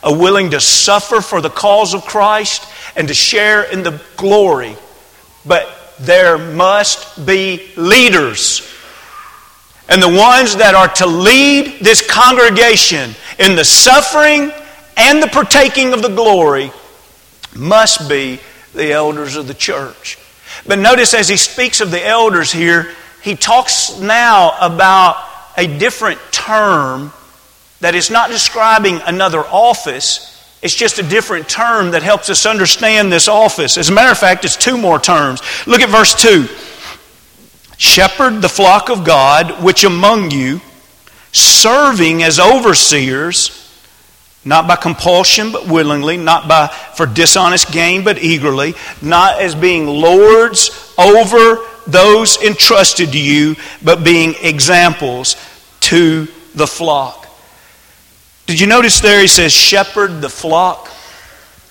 A 0.03 0.17
willing 0.17 0.51
to 0.51 0.61
suffer 0.61 1.21
for 1.21 1.41
the 1.41 1.51
cause 1.51 1.93
of 1.93 2.07
Christ 2.07 2.67
and 2.97 3.09
to 3.09 3.15
share 3.15 3.63
in 3.63 3.83
the 3.83 4.01
glory. 4.17 4.77
But 5.45 5.69
there 6.01 6.39
must 6.39 7.27
be 7.27 7.71
leaders. 7.77 8.67
And 9.89 10.03
the 10.03 10.09
ones 10.09 10.57
that 10.57 10.75
are 10.75 10.89
to 10.95 11.07
lead 11.07 11.81
this 11.81 12.09
congregation 12.09 13.15
in 13.39 13.57
the 13.57 13.65
suffering 13.65 14.53
and 15.01 15.23
the 15.23 15.29
partaking 15.29 15.95
of 15.95 16.03
the 16.03 16.09
glory 16.09 16.71
must 17.57 18.07
be 18.07 18.39
the 18.75 18.93
elders 18.93 19.35
of 19.35 19.47
the 19.49 19.55
church. 19.55 20.19
But 20.67 20.79
notice 20.79 21.15
as 21.15 21.27
he 21.27 21.39
speaks 21.39 21.81
of 21.81 21.91
the 21.91 22.07
elders 22.07 22.53
here, 22.53 22.95
he 23.23 23.35
talks 23.35 23.99
now 23.99 24.55
about 24.61 25.27
a 25.57 25.67
different 25.79 26.21
term 26.33 27.13
that 27.81 27.95
is 27.95 28.11
not 28.11 28.29
describing 28.29 29.01
another 29.07 29.41
office. 29.41 30.27
It's 30.61 30.75
just 30.75 30.99
a 30.99 31.03
different 31.03 31.49
term 31.49 31.93
that 31.93 32.03
helps 32.03 32.29
us 32.29 32.45
understand 32.45 33.11
this 33.11 33.27
office. 33.27 33.79
As 33.79 33.89
a 33.89 33.93
matter 33.93 34.13
of 34.13 34.19
fact, 34.19 34.45
it's 34.45 34.57
two 34.57 34.77
more 34.77 34.99
terms. 34.99 35.41
Look 35.67 35.81
at 35.81 35.89
verse 35.89 36.15
2 36.15 36.47
Shepherd 37.79 38.43
the 38.43 38.51
flock 38.51 38.91
of 38.91 39.05
God, 39.05 39.65
which 39.65 39.85
among 39.85 40.31
you, 40.31 40.61
serving 41.33 42.23
as 42.23 42.39
overseers 42.39 43.60
not 44.45 44.67
by 44.67 44.77
compulsion, 44.77 45.53
but 45.53 45.67
willingly, 45.67 46.17
not 46.17 46.49
by 46.49 46.69
for 46.69 47.07
dishonest 47.07 47.73
gain, 47.73 48.05
but 48.05 48.19
eagerly, 48.19 48.75
not 49.03 49.41
as 49.41 49.55
being 49.55 49.87
lords 49.87 50.95
over 50.99 51.59
those 51.87 52.41
entrusted 52.43 53.13
to 53.13 53.21
you, 53.21 53.57
but 53.83 54.05
being 54.05 54.35
examples 54.43 55.37
to 55.81 56.27
the 56.55 56.67
flock. 56.67 57.29
Did 58.47 58.61
you 58.61 58.67
notice 58.67 59.01
there 59.01 59.21
he 59.21 59.29
says, 59.29 59.53
shepherd 59.53 60.21
the 60.21 60.29
flock? 60.29 60.89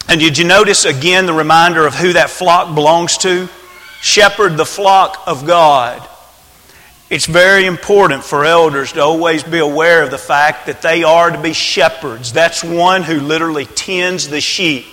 And 0.08 0.20
did 0.20 0.38
you 0.38 0.46
notice 0.46 0.86
again 0.86 1.26
the 1.26 1.34
reminder 1.34 1.86
of 1.86 1.94
who 1.94 2.14
that 2.14 2.30
flock 2.30 2.74
belongs 2.74 3.18
to? 3.20 3.50
Shepherd 4.02 4.58
the 4.58 4.66
flock 4.66 5.24
of 5.28 5.46
God. 5.46 6.08
It's 7.10 7.26
very 7.26 7.66
important 7.66 8.24
for 8.24 8.46
elders 8.46 8.92
to 8.94 9.02
always 9.02 9.42
be 9.42 9.58
aware 9.58 10.04
of 10.04 10.12
the 10.12 10.18
fact 10.20 10.68
that 10.68 10.84
they 10.84 11.04
are 11.04 11.32
to 11.32 11.42
be 11.42 11.54
shepherds. 11.54 12.32
That's 12.32 12.64
one 12.64 13.02
who 13.02 13.20
literally 13.20 13.66
tends 13.66 14.28
the 14.28 14.40
sheep. 14.40 14.86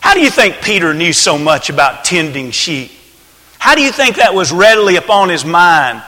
How 0.00 0.14
do 0.14 0.20
you 0.20 0.30
think 0.30 0.62
Peter 0.62 0.94
knew 0.94 1.12
so 1.12 1.36
much 1.36 1.70
about 1.70 2.04
tending 2.04 2.52
sheep? 2.52 2.92
How 3.58 3.74
do 3.74 3.82
you 3.82 3.90
think 3.90 4.16
that 4.16 4.34
was 4.34 4.52
readily 4.52 4.94
upon 4.94 5.28
his 5.28 5.44
mind? 5.44 6.04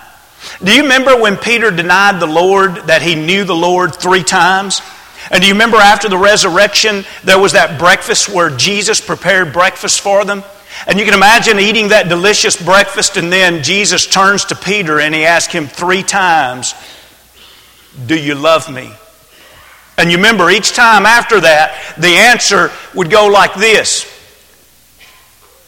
Do 0.62 0.73
you 0.73 0.83
remember 0.83 1.21
when 1.21 1.37
Peter 1.37 1.73
denied 1.73 2.21
the 2.21 2.27
Lord 2.27 2.77
that 2.87 3.03
he 3.03 3.17
knew 3.17 3.43
the 3.43 3.55
Lord 3.55 3.97
three 3.97 4.23
times? 4.23 4.81
And 5.31 5.41
do 5.41 5.47
you 5.47 5.55
remember 5.55 5.79
after 5.79 6.09
the 6.09 6.19
resurrection, 6.19 7.05
there 7.25 7.39
was 7.39 7.53
that 7.53 7.79
breakfast 7.79 8.29
where 8.29 8.51
Jesus 8.51 9.01
prepared 9.01 9.53
breakfast 9.53 10.01
for 10.01 10.25
them? 10.25 10.45
And 10.87 10.99
you 10.99 11.05
can 11.05 11.15
imagine 11.15 11.59
eating 11.59 11.89
that 11.89 12.09
delicious 12.09 12.61
breakfast, 12.61 13.17
and 13.17 13.33
then 13.33 13.62
Jesus 13.62 14.07
turns 14.07 14.45
to 14.47 14.55
Peter 14.55 15.01
and 15.01 15.15
he 15.15 15.25
asks 15.25 15.53
him 15.53 15.67
three 15.67 16.03
times, 16.03 16.75
Do 18.07 18.19
you 18.19 18.35
love 18.35 18.71
me? 18.71 18.93
And 19.99 20.11
you 20.11 20.19
remember 20.19 20.51
each 20.51 20.75
time 20.75 21.07
after 21.07 21.41
that, 21.41 21.95
the 21.97 22.09
answer 22.09 22.71
would 22.95 23.11
go 23.11 23.27
like 23.29 23.55
this 23.55 24.03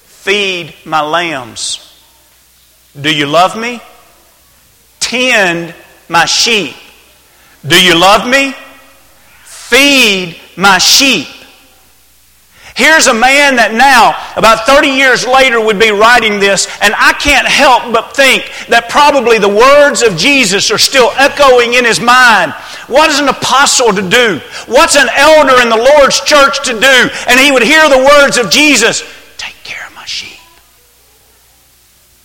Feed 0.04 0.74
my 0.84 1.00
lambs. 1.00 1.84
Do 3.00 3.14
you 3.14 3.26
love 3.26 3.56
me? 3.56 3.80
Tend 5.00 5.74
my 6.08 6.26
sheep. 6.26 6.74
Do 7.66 7.82
you 7.82 7.98
love 7.98 8.28
me? 8.28 8.54
Feed 9.68 10.40
my 10.56 10.78
sheep. 10.78 11.28
Here's 12.74 13.06
a 13.06 13.12
man 13.12 13.56
that 13.56 13.74
now, 13.74 14.16
about 14.38 14.64
30 14.64 14.88
years 14.88 15.26
later, 15.26 15.60
would 15.60 15.78
be 15.78 15.90
writing 15.90 16.40
this, 16.40 16.70
and 16.80 16.94
I 16.96 17.12
can't 17.12 17.46
help 17.46 17.92
but 17.92 18.16
think 18.16 18.48
that 18.70 18.88
probably 18.88 19.36
the 19.36 19.50
words 19.50 20.00
of 20.00 20.16
Jesus 20.16 20.70
are 20.70 20.78
still 20.78 21.12
echoing 21.18 21.74
in 21.74 21.84
his 21.84 22.00
mind. 22.00 22.52
What 22.86 23.10
is 23.10 23.18
an 23.18 23.28
apostle 23.28 23.92
to 23.92 24.08
do? 24.08 24.40
What's 24.72 24.96
an 24.96 25.08
elder 25.12 25.60
in 25.60 25.68
the 25.68 25.76
Lord's 25.76 26.22
church 26.22 26.64
to 26.64 26.72
do? 26.78 26.96
And 27.28 27.38
he 27.38 27.52
would 27.52 27.66
hear 27.66 27.82
the 27.90 27.98
words 27.98 28.38
of 28.38 28.48
Jesus 28.48 29.02
Take 29.36 29.58
care 29.64 29.84
of 29.84 29.94
my 29.94 30.06
sheep, 30.06 30.40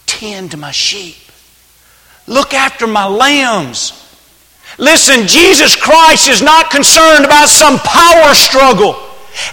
tend 0.06 0.52
to 0.52 0.58
my 0.58 0.72
sheep, 0.72 1.18
look 2.26 2.54
after 2.54 2.88
my 2.88 3.06
lambs. 3.06 4.03
Listen, 4.78 5.28
Jesus 5.28 5.76
Christ 5.76 6.28
is 6.28 6.42
not 6.42 6.72
concerned 6.72 7.26
about 7.26 7.50
some 7.50 7.78
power 7.80 8.34
struggle. 8.34 8.98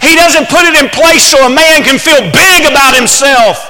He 0.01 0.15
doesn't 0.15 0.49
put 0.49 0.65
it 0.65 0.77
in 0.77 0.89
place 0.89 1.25
so 1.25 1.45
a 1.45 1.49
man 1.49 1.83
can 1.83 1.97
feel 1.97 2.21
big 2.31 2.65
about 2.65 2.97
himself. 2.97 3.69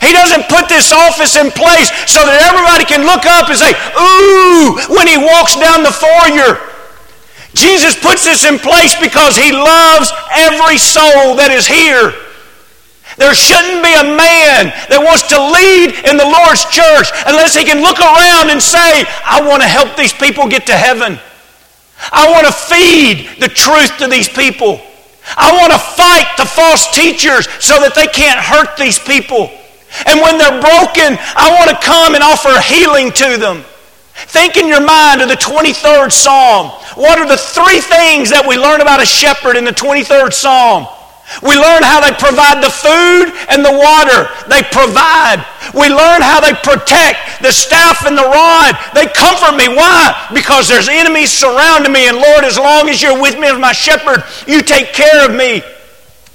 He 0.00 0.12
doesn't 0.12 0.48
put 0.48 0.68
this 0.68 0.92
office 0.92 1.36
in 1.36 1.50
place 1.52 1.88
so 2.10 2.20
that 2.26 2.42
everybody 2.42 2.84
can 2.84 3.06
look 3.06 3.24
up 3.24 3.48
and 3.48 3.56
say, 3.56 3.72
ooh, 3.96 4.76
when 4.92 5.06
he 5.06 5.16
walks 5.16 5.56
down 5.56 5.86
the 5.86 5.94
foyer. 5.94 6.60
Jesus 7.54 7.96
puts 7.96 8.24
this 8.24 8.44
in 8.44 8.58
place 8.58 8.92
because 9.00 9.36
he 9.36 9.52
loves 9.52 10.12
every 10.34 10.76
soul 10.76 11.40
that 11.40 11.48
is 11.48 11.64
here. 11.64 12.12
There 13.16 13.32
shouldn't 13.32 13.80
be 13.80 13.92
a 13.96 14.04
man 14.12 14.76
that 14.92 15.00
wants 15.00 15.24
to 15.32 15.40
lead 15.40 16.04
in 16.04 16.20
the 16.20 16.28
Lord's 16.28 16.68
church 16.68 17.08
unless 17.24 17.56
he 17.56 17.64
can 17.64 17.80
look 17.80 17.96
around 17.96 18.52
and 18.52 18.60
say, 18.60 19.08
I 19.24 19.40
want 19.40 19.64
to 19.64 19.68
help 19.68 19.96
these 19.96 20.12
people 20.12 20.48
get 20.48 20.68
to 20.68 20.76
heaven. 20.76 21.16
I 22.12 22.28
want 22.28 22.44
to 22.44 22.52
feed 22.52 23.40
the 23.40 23.48
truth 23.48 23.96
to 23.98 24.06
these 24.06 24.28
people. 24.28 24.84
I 25.32 25.56
want 25.56 25.72
to 25.72 25.80
fight 25.80 26.28
the 26.36 26.44
false 26.44 26.92
teachers 26.92 27.48
so 27.58 27.80
that 27.80 27.96
they 27.96 28.06
can't 28.06 28.38
hurt 28.38 28.76
these 28.76 29.00
people. 29.00 29.48
And 30.04 30.20
when 30.20 30.36
they're 30.36 30.60
broken, 30.60 31.16
I 31.16 31.56
want 31.56 31.72
to 31.72 31.78
come 31.80 32.14
and 32.14 32.22
offer 32.22 32.52
healing 32.60 33.10
to 33.16 33.40
them. 33.40 33.64
Think 34.28 34.56
in 34.56 34.68
your 34.68 34.84
mind 34.84 35.20
of 35.20 35.28
the 35.28 35.40
23rd 35.40 36.12
Psalm. 36.12 36.68
What 37.00 37.18
are 37.18 37.28
the 37.28 37.36
three 37.36 37.80
things 37.80 38.30
that 38.30 38.44
we 38.46 38.56
learn 38.56 38.80
about 38.80 39.02
a 39.02 39.06
shepherd 39.06 39.56
in 39.56 39.64
the 39.64 39.72
23rd 39.72 40.32
Psalm? 40.32 40.86
We 41.42 41.56
learn 41.56 41.82
how 41.82 42.00
they 42.00 42.12
provide 42.16 42.62
the 42.62 42.70
food 42.70 43.34
and 43.50 43.64
the 43.64 43.72
water. 43.72 44.30
They 44.48 44.62
provide. 44.70 45.44
We 45.74 45.88
learn 45.88 46.22
how 46.22 46.40
they 46.40 46.54
protect 46.54 47.42
the 47.42 47.52
staff 47.52 48.06
and 48.06 48.16
the 48.16 48.22
rod. 48.22 48.78
They 48.94 49.06
comfort 49.06 49.56
me. 49.56 49.68
Why? 49.68 50.30
Because 50.32 50.68
there's 50.68 50.88
enemies 50.88 51.32
surrounding 51.32 51.92
me, 51.92 52.08
and 52.08 52.16
Lord, 52.16 52.44
as 52.44 52.56
long 52.56 52.88
as 52.88 53.02
you're 53.02 53.20
with 53.20 53.38
me 53.38 53.48
as 53.48 53.58
my 53.58 53.72
shepherd, 53.72 54.24
you 54.46 54.62
take 54.62 54.92
care 54.92 55.28
of 55.28 55.36
me. 55.36 55.62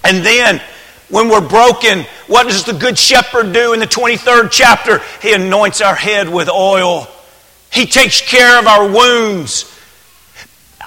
And 0.04 0.26
then, 0.26 0.62
when 1.10 1.30
we're 1.30 1.48
broken, 1.48 2.06
what 2.28 2.48
does 2.48 2.64
the 2.64 2.74
good 2.74 2.98
shepherd 2.98 3.54
do 3.54 3.74
in 3.74 3.80
the 3.80 3.88
23rd 3.88 4.52
chapter? 4.52 5.02
He 5.22 5.34
anoints 5.34 5.82
our 5.82 5.96
head 5.96 6.30
with 6.30 6.50
oil. 6.50 7.08
He 7.72 7.86
takes 7.86 8.22
care 8.22 8.60
of 8.60 8.68
our 8.68 8.90
wounds 8.90 9.72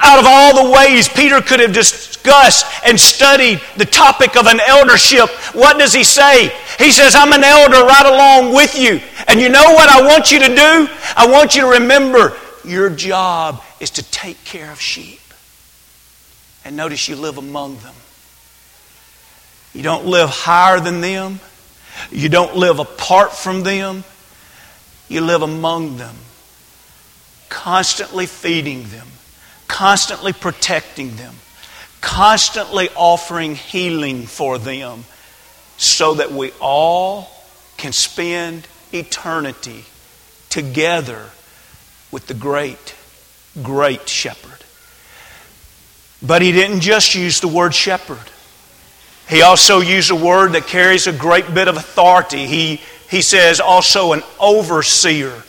out 0.05 0.19
of 0.19 0.27
all 0.27 0.64
the 0.64 0.71
ways 0.71 1.09
Peter 1.09 1.40
could 1.40 1.61
have 1.61 1.73
discussed 1.73 2.67
and 2.85 2.99
studied 2.99 3.61
the 3.77 3.85
topic 3.85 4.37
of 4.37 4.47
an 4.47 4.61
eldership, 4.61 5.29
what 5.55 5.79
does 5.79 5.93
he 5.93 6.05
say? 6.05 6.53
He 6.79 6.93
says, 6.93 7.14
I'm 7.17 7.33
an 7.33 7.43
elder 7.43 7.85
right 7.85 8.07
along 8.07 8.55
with 8.55 8.79
you. 8.79 9.01
And 9.27 9.40
you 9.40 9.49
know 9.49 9.73
what 9.73 9.88
I 9.88 10.07
want 10.07 10.31
you 10.31 10.38
to 10.40 10.49
do? 10.49 10.88
I 11.17 11.27
want 11.31 11.55
you 11.55 11.62
to 11.62 11.81
remember 11.81 12.37
your 12.64 12.90
job 12.90 13.62
is 13.81 13.90
to 13.90 14.03
take 14.11 14.43
care 14.45 14.71
of 14.71 14.81
sheep. 14.81 15.21
And 16.64 16.77
notice 16.77 17.09
you 17.09 17.17
live 17.17 17.38
among 17.38 17.79
them. 17.79 17.95
You 19.73 19.83
don't 19.83 20.07
live 20.07 20.31
higher 20.31 20.81
than 20.81 21.01
them. 21.01 21.40
You 22.11 22.29
don't 22.29 22.57
live 22.57 22.79
apart 22.79 23.33
from 23.33 23.62
them, 23.62 24.05
you 25.09 25.21
live 25.21 25.43
among 25.43 25.97
them, 25.97 26.17
constantly 27.49 28.27
feeding 28.27 28.85
them, 28.85 29.07
constantly 29.68 30.33
protecting 30.33 31.16
them, 31.16 31.35
constantly 32.00 32.88
offering 32.96 33.55
healing 33.55 34.27
for 34.27 34.59
them, 34.59 35.05
so 35.77 36.14
that 36.14 36.33
we 36.33 36.53
all 36.61 37.31
can 37.77 37.92
spend 37.92 38.66
eternity 38.92 39.85
together 40.50 41.31
with 42.12 42.27
the 42.29 42.35
great, 42.35 42.94
great 43.62 44.09
shepherd. 44.09 44.64
But 46.22 46.42
he 46.42 46.53
didn't 46.53 46.81
just 46.81 47.14
use 47.14 47.40
the 47.40 47.48
word 47.48 47.74
shepherd. 47.74 48.31
He 49.29 49.42
also 49.42 49.81
used 49.81 50.11
a 50.11 50.14
word 50.14 50.53
that 50.53 50.66
carries 50.66 51.07
a 51.07 51.12
great 51.12 51.53
bit 51.53 51.68
of 51.68 51.77
authority. 51.77 52.46
He, 52.46 52.81
he 53.11 53.22
says 53.22 53.61
also 53.61 54.12
an 54.12 54.22
overseer. 54.38 55.42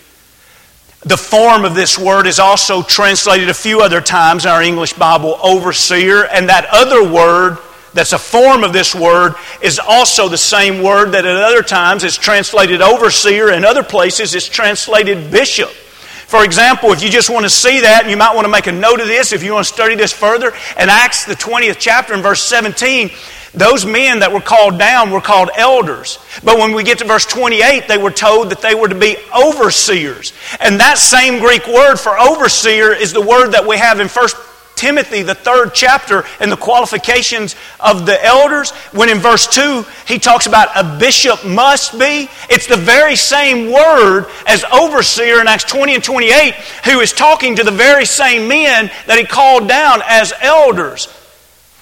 The 1.05 1.17
form 1.17 1.65
of 1.65 1.75
this 1.75 1.99
word 1.99 2.25
is 2.25 2.39
also 2.39 2.81
translated 2.81 3.47
a 3.49 3.53
few 3.53 3.81
other 3.81 4.01
times 4.01 4.45
in 4.45 4.51
our 4.51 4.63
English 4.63 4.93
Bible, 4.93 5.37
overseer, 5.43 6.25
and 6.25 6.49
that 6.49 6.65
other 6.71 7.07
word 7.07 7.59
that's 7.93 8.11
a 8.11 8.17
form 8.17 8.63
of 8.63 8.73
this 8.73 8.95
word 8.95 9.35
is 9.61 9.77
also 9.77 10.27
the 10.27 10.37
same 10.37 10.81
word 10.81 11.11
that 11.11 11.23
at 11.23 11.37
other 11.37 11.61
times 11.61 12.03
is 12.03 12.17
translated 12.17 12.81
overseer, 12.81 13.51
and 13.51 13.63
other 13.63 13.83
places 13.83 14.33
is 14.33 14.49
translated 14.49 15.31
bishop. 15.31 15.69
For 15.69 16.43
example, 16.43 16.91
if 16.91 17.03
you 17.03 17.09
just 17.09 17.29
want 17.29 17.45
to 17.45 17.51
see 17.51 17.81
that, 17.81 18.01
and 18.01 18.09
you 18.09 18.17
might 18.17 18.33
want 18.33 18.45
to 18.45 18.51
make 18.51 18.65
a 18.65 18.71
note 18.71 18.99
of 18.99 19.05
this 19.05 19.31
if 19.31 19.43
you 19.43 19.53
want 19.53 19.67
to 19.67 19.73
study 19.73 19.93
this 19.93 20.11
further, 20.11 20.47
in 20.49 20.89
Acts, 20.89 21.25
the 21.25 21.35
20th 21.35 21.77
chapter, 21.77 22.15
in 22.15 22.23
verse 22.23 22.41
17, 22.41 23.11
those 23.55 23.85
men 23.85 24.19
that 24.19 24.31
were 24.31 24.41
called 24.41 24.77
down 24.77 25.11
were 25.11 25.21
called 25.21 25.49
elders. 25.55 26.19
But 26.43 26.57
when 26.57 26.73
we 26.73 26.83
get 26.83 26.99
to 26.99 27.05
verse 27.05 27.25
28, 27.25 27.87
they 27.87 27.97
were 27.97 28.11
told 28.11 28.49
that 28.49 28.61
they 28.61 28.75
were 28.75 28.89
to 28.89 28.95
be 28.95 29.17
overseers. 29.35 30.33
And 30.59 30.79
that 30.79 30.97
same 30.97 31.39
Greek 31.39 31.65
word 31.67 31.97
for 31.97 32.19
overseer 32.19 32.93
is 32.93 33.13
the 33.13 33.21
word 33.21 33.51
that 33.51 33.65
we 33.65 33.77
have 33.77 33.99
in 33.99 34.07
1 34.07 34.27
Timothy, 34.75 35.21
the 35.21 35.35
third 35.35 35.73
chapter, 35.73 36.25
and 36.39 36.51
the 36.51 36.57
qualifications 36.57 37.55
of 37.79 38.05
the 38.05 38.23
elders, 38.23 38.71
when 38.91 39.09
in 39.09 39.19
verse 39.19 39.47
2 39.47 39.85
he 40.05 40.19
talks 40.19 40.47
about 40.47 40.69
a 40.75 40.99
bishop 40.99 41.45
must 41.45 41.97
be, 41.97 42.29
it's 42.49 42.67
the 42.67 42.77
very 42.77 43.15
same 43.15 43.71
word 43.71 44.25
as 44.45 44.63
overseer 44.65 45.39
in 45.39 45.47
Acts 45.47 45.63
20 45.63 45.95
and 45.95 46.03
28, 46.03 46.53
who 46.85 46.99
is 46.99 47.13
talking 47.13 47.55
to 47.55 47.63
the 47.63 47.71
very 47.71 48.05
same 48.05 48.47
men 48.47 48.91
that 49.07 49.17
he 49.17 49.25
called 49.25 49.67
down 49.67 50.01
as 50.05 50.33
elders. 50.41 51.07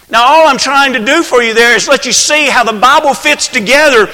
Now, 0.09 0.23
all 0.23 0.47
I'm 0.47 0.57
trying 0.57 0.93
to 0.93 1.03
do 1.03 1.23
for 1.23 1.41
you 1.41 1.53
there 1.53 1.75
is 1.75 1.87
let 1.87 2.05
you 2.05 2.11
see 2.11 2.47
how 2.47 2.63
the 2.63 2.79
Bible 2.79 3.13
fits 3.13 3.47
together 3.47 4.09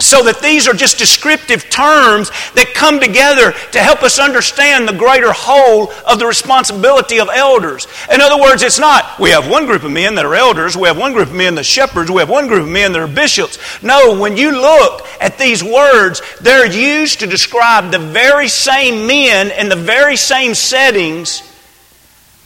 so 0.00 0.22
that 0.22 0.40
these 0.40 0.68
are 0.68 0.74
just 0.74 0.98
descriptive 0.98 1.68
terms 1.70 2.30
that 2.54 2.72
come 2.74 3.00
together 3.00 3.52
to 3.72 3.80
help 3.80 4.02
us 4.02 4.18
understand 4.18 4.86
the 4.86 4.92
greater 4.92 5.32
whole 5.32 5.90
of 6.06 6.18
the 6.18 6.26
responsibility 6.26 7.18
of 7.18 7.28
elders. 7.32 7.86
In 8.12 8.20
other 8.20 8.40
words, 8.40 8.62
it's 8.62 8.78
not 8.78 9.18
we 9.18 9.30
have 9.30 9.48
one 9.48 9.66
group 9.66 9.82
of 9.82 9.90
men 9.90 10.14
that 10.14 10.24
are 10.24 10.34
elders, 10.34 10.76
we 10.76 10.88
have 10.88 10.98
one 10.98 11.12
group 11.12 11.28
of 11.28 11.34
men 11.34 11.54
that 11.56 11.62
are 11.62 11.64
shepherds, 11.64 12.10
we 12.10 12.20
have 12.20 12.30
one 12.30 12.46
group 12.46 12.62
of 12.62 12.68
men 12.68 12.92
that 12.92 13.00
are 13.00 13.08
bishops. 13.08 13.58
No, 13.82 14.18
when 14.18 14.36
you 14.36 14.52
look 14.52 15.06
at 15.20 15.38
these 15.38 15.64
words, 15.64 16.22
they're 16.40 16.66
used 16.66 17.20
to 17.20 17.26
describe 17.26 17.90
the 17.90 17.98
very 17.98 18.48
same 18.48 19.06
men 19.06 19.50
in 19.50 19.68
the 19.68 19.76
very 19.76 20.16
same 20.16 20.54
settings 20.54 21.42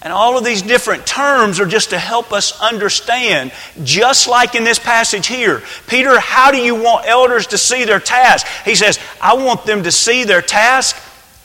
and 0.03 0.13
all 0.13 0.37
of 0.37 0.45
these 0.45 0.63
different 0.63 1.07
terms 1.07 1.61
are 1.61 1.67
just 1.67 1.91
to 1.91 1.99
help 1.99 2.33
us 2.33 2.61
understand, 2.61 3.53
just 3.85 4.29
like 4.29 4.55
in 4.55 4.65
this 4.65 4.79
passage 4.79 5.27
here. 5.27 5.63
Peter, 5.87 6.19
how 6.19 6.51
do 6.51 6.59
you 6.59 6.75
want 6.75 7.07
elders 7.07 7.49
to 7.49 7.59
see 7.59 7.85
their 7.85 8.01
task? 8.01 8.47
He 8.65 8.75
says, 8.75 8.99
I 9.21 9.35
want 9.35 9.65
them 9.65 9.85
to 9.85 9.93
see 9.93 10.25
their 10.25 10.43
task 10.43 10.97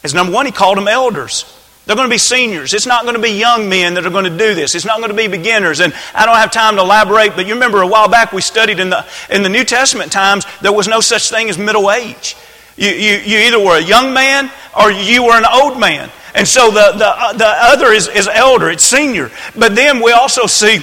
as 0.03 0.13
number 0.13 0.31
one, 0.31 0.45
he 0.45 0.51
called 0.51 0.77
them 0.77 0.87
elders. 0.87 1.53
They're 1.85 1.95
going 1.95 2.07
to 2.07 2.13
be 2.13 2.17
seniors. 2.17 2.73
It's 2.73 2.85
not 2.85 3.03
going 3.03 3.15
to 3.15 3.21
be 3.21 3.31
young 3.31 3.67
men 3.69 3.93
that 3.95 4.05
are 4.05 4.09
going 4.09 4.23
to 4.25 4.37
do 4.37 4.53
this. 4.53 4.75
It's 4.75 4.85
not 4.85 4.99
going 4.99 5.09
to 5.09 5.15
be 5.15 5.27
beginners. 5.27 5.79
And 5.79 5.93
I 6.13 6.25
don't 6.25 6.35
have 6.35 6.51
time 6.51 6.75
to 6.75 6.81
elaborate, 6.81 7.35
but 7.35 7.45
you 7.45 7.53
remember 7.53 7.81
a 7.81 7.87
while 7.87 8.09
back 8.09 8.33
we 8.33 8.41
studied 8.41 8.79
in 8.79 8.89
the, 8.89 9.05
in 9.29 9.43
the 9.43 9.49
New 9.49 9.63
Testament 9.63 10.11
times, 10.11 10.45
there 10.61 10.73
was 10.73 10.87
no 10.87 10.99
such 10.99 11.29
thing 11.29 11.49
as 11.49 11.57
middle 11.57 11.91
age. 11.91 12.35
You, 12.75 12.89
you, 12.89 13.17
you 13.17 13.37
either 13.47 13.59
were 13.59 13.77
a 13.77 13.83
young 13.83 14.13
man 14.13 14.51
or 14.79 14.91
you 14.91 15.23
were 15.23 15.37
an 15.37 15.45
old 15.45 15.79
man. 15.79 16.09
And 16.37 16.47
so 16.47 16.69
the, 16.69 16.93
the, 16.95 17.07
uh, 17.07 17.33
the 17.33 17.47
other 17.47 17.87
is, 17.87 18.07
is 18.07 18.27
elder, 18.31 18.69
it's 18.69 18.83
senior. 18.83 19.31
But 19.57 19.75
then 19.75 20.03
we 20.03 20.11
also 20.11 20.45
see 20.45 20.81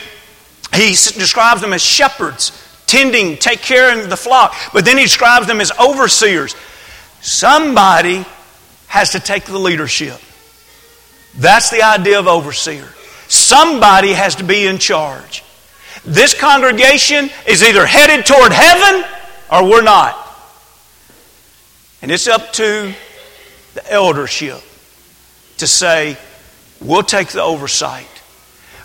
he 0.75 0.89
describes 0.89 1.61
them 1.61 1.73
as 1.73 1.81
shepherds, 1.81 2.51
tending, 2.89 3.37
take 3.37 3.61
care 3.61 3.97
of 3.97 4.11
the 4.11 4.17
flock. 4.17 4.53
But 4.73 4.85
then 4.85 4.99
he 4.99 5.05
describes 5.05 5.47
them 5.47 5.61
as 5.61 5.71
overseers. 5.79 6.57
Somebody 7.21 8.27
has 8.89 9.11
to 9.11 9.21
take 9.21 9.45
the 9.45 9.57
leadership. 9.57 10.21
That's 11.37 11.71
the 11.71 11.85
idea 11.85 12.19
of 12.19 12.27
overseer. 12.27 12.89
Somebody 13.29 14.13
has 14.13 14.35
to 14.37 14.45
be 14.45 14.67
in 14.67 14.79
charge. 14.79 15.45
This 16.05 16.35
congregation 16.35 17.31
is 17.47 17.63
either 17.63 17.87
headed 17.87 18.27
toward 18.27 18.51
heaven 18.51 19.05
or 19.53 19.71
we're 19.71 19.83
not. 19.83 20.17
And 22.03 22.11
it's 22.11 22.27
up 22.27 22.53
to 22.55 22.93
the 23.75 23.93
eldership 23.93 24.61
to 25.59 25.67
say, 25.67 26.17
we'll 26.81 27.03
take 27.03 27.29
the 27.29 27.43
oversight. 27.43 28.09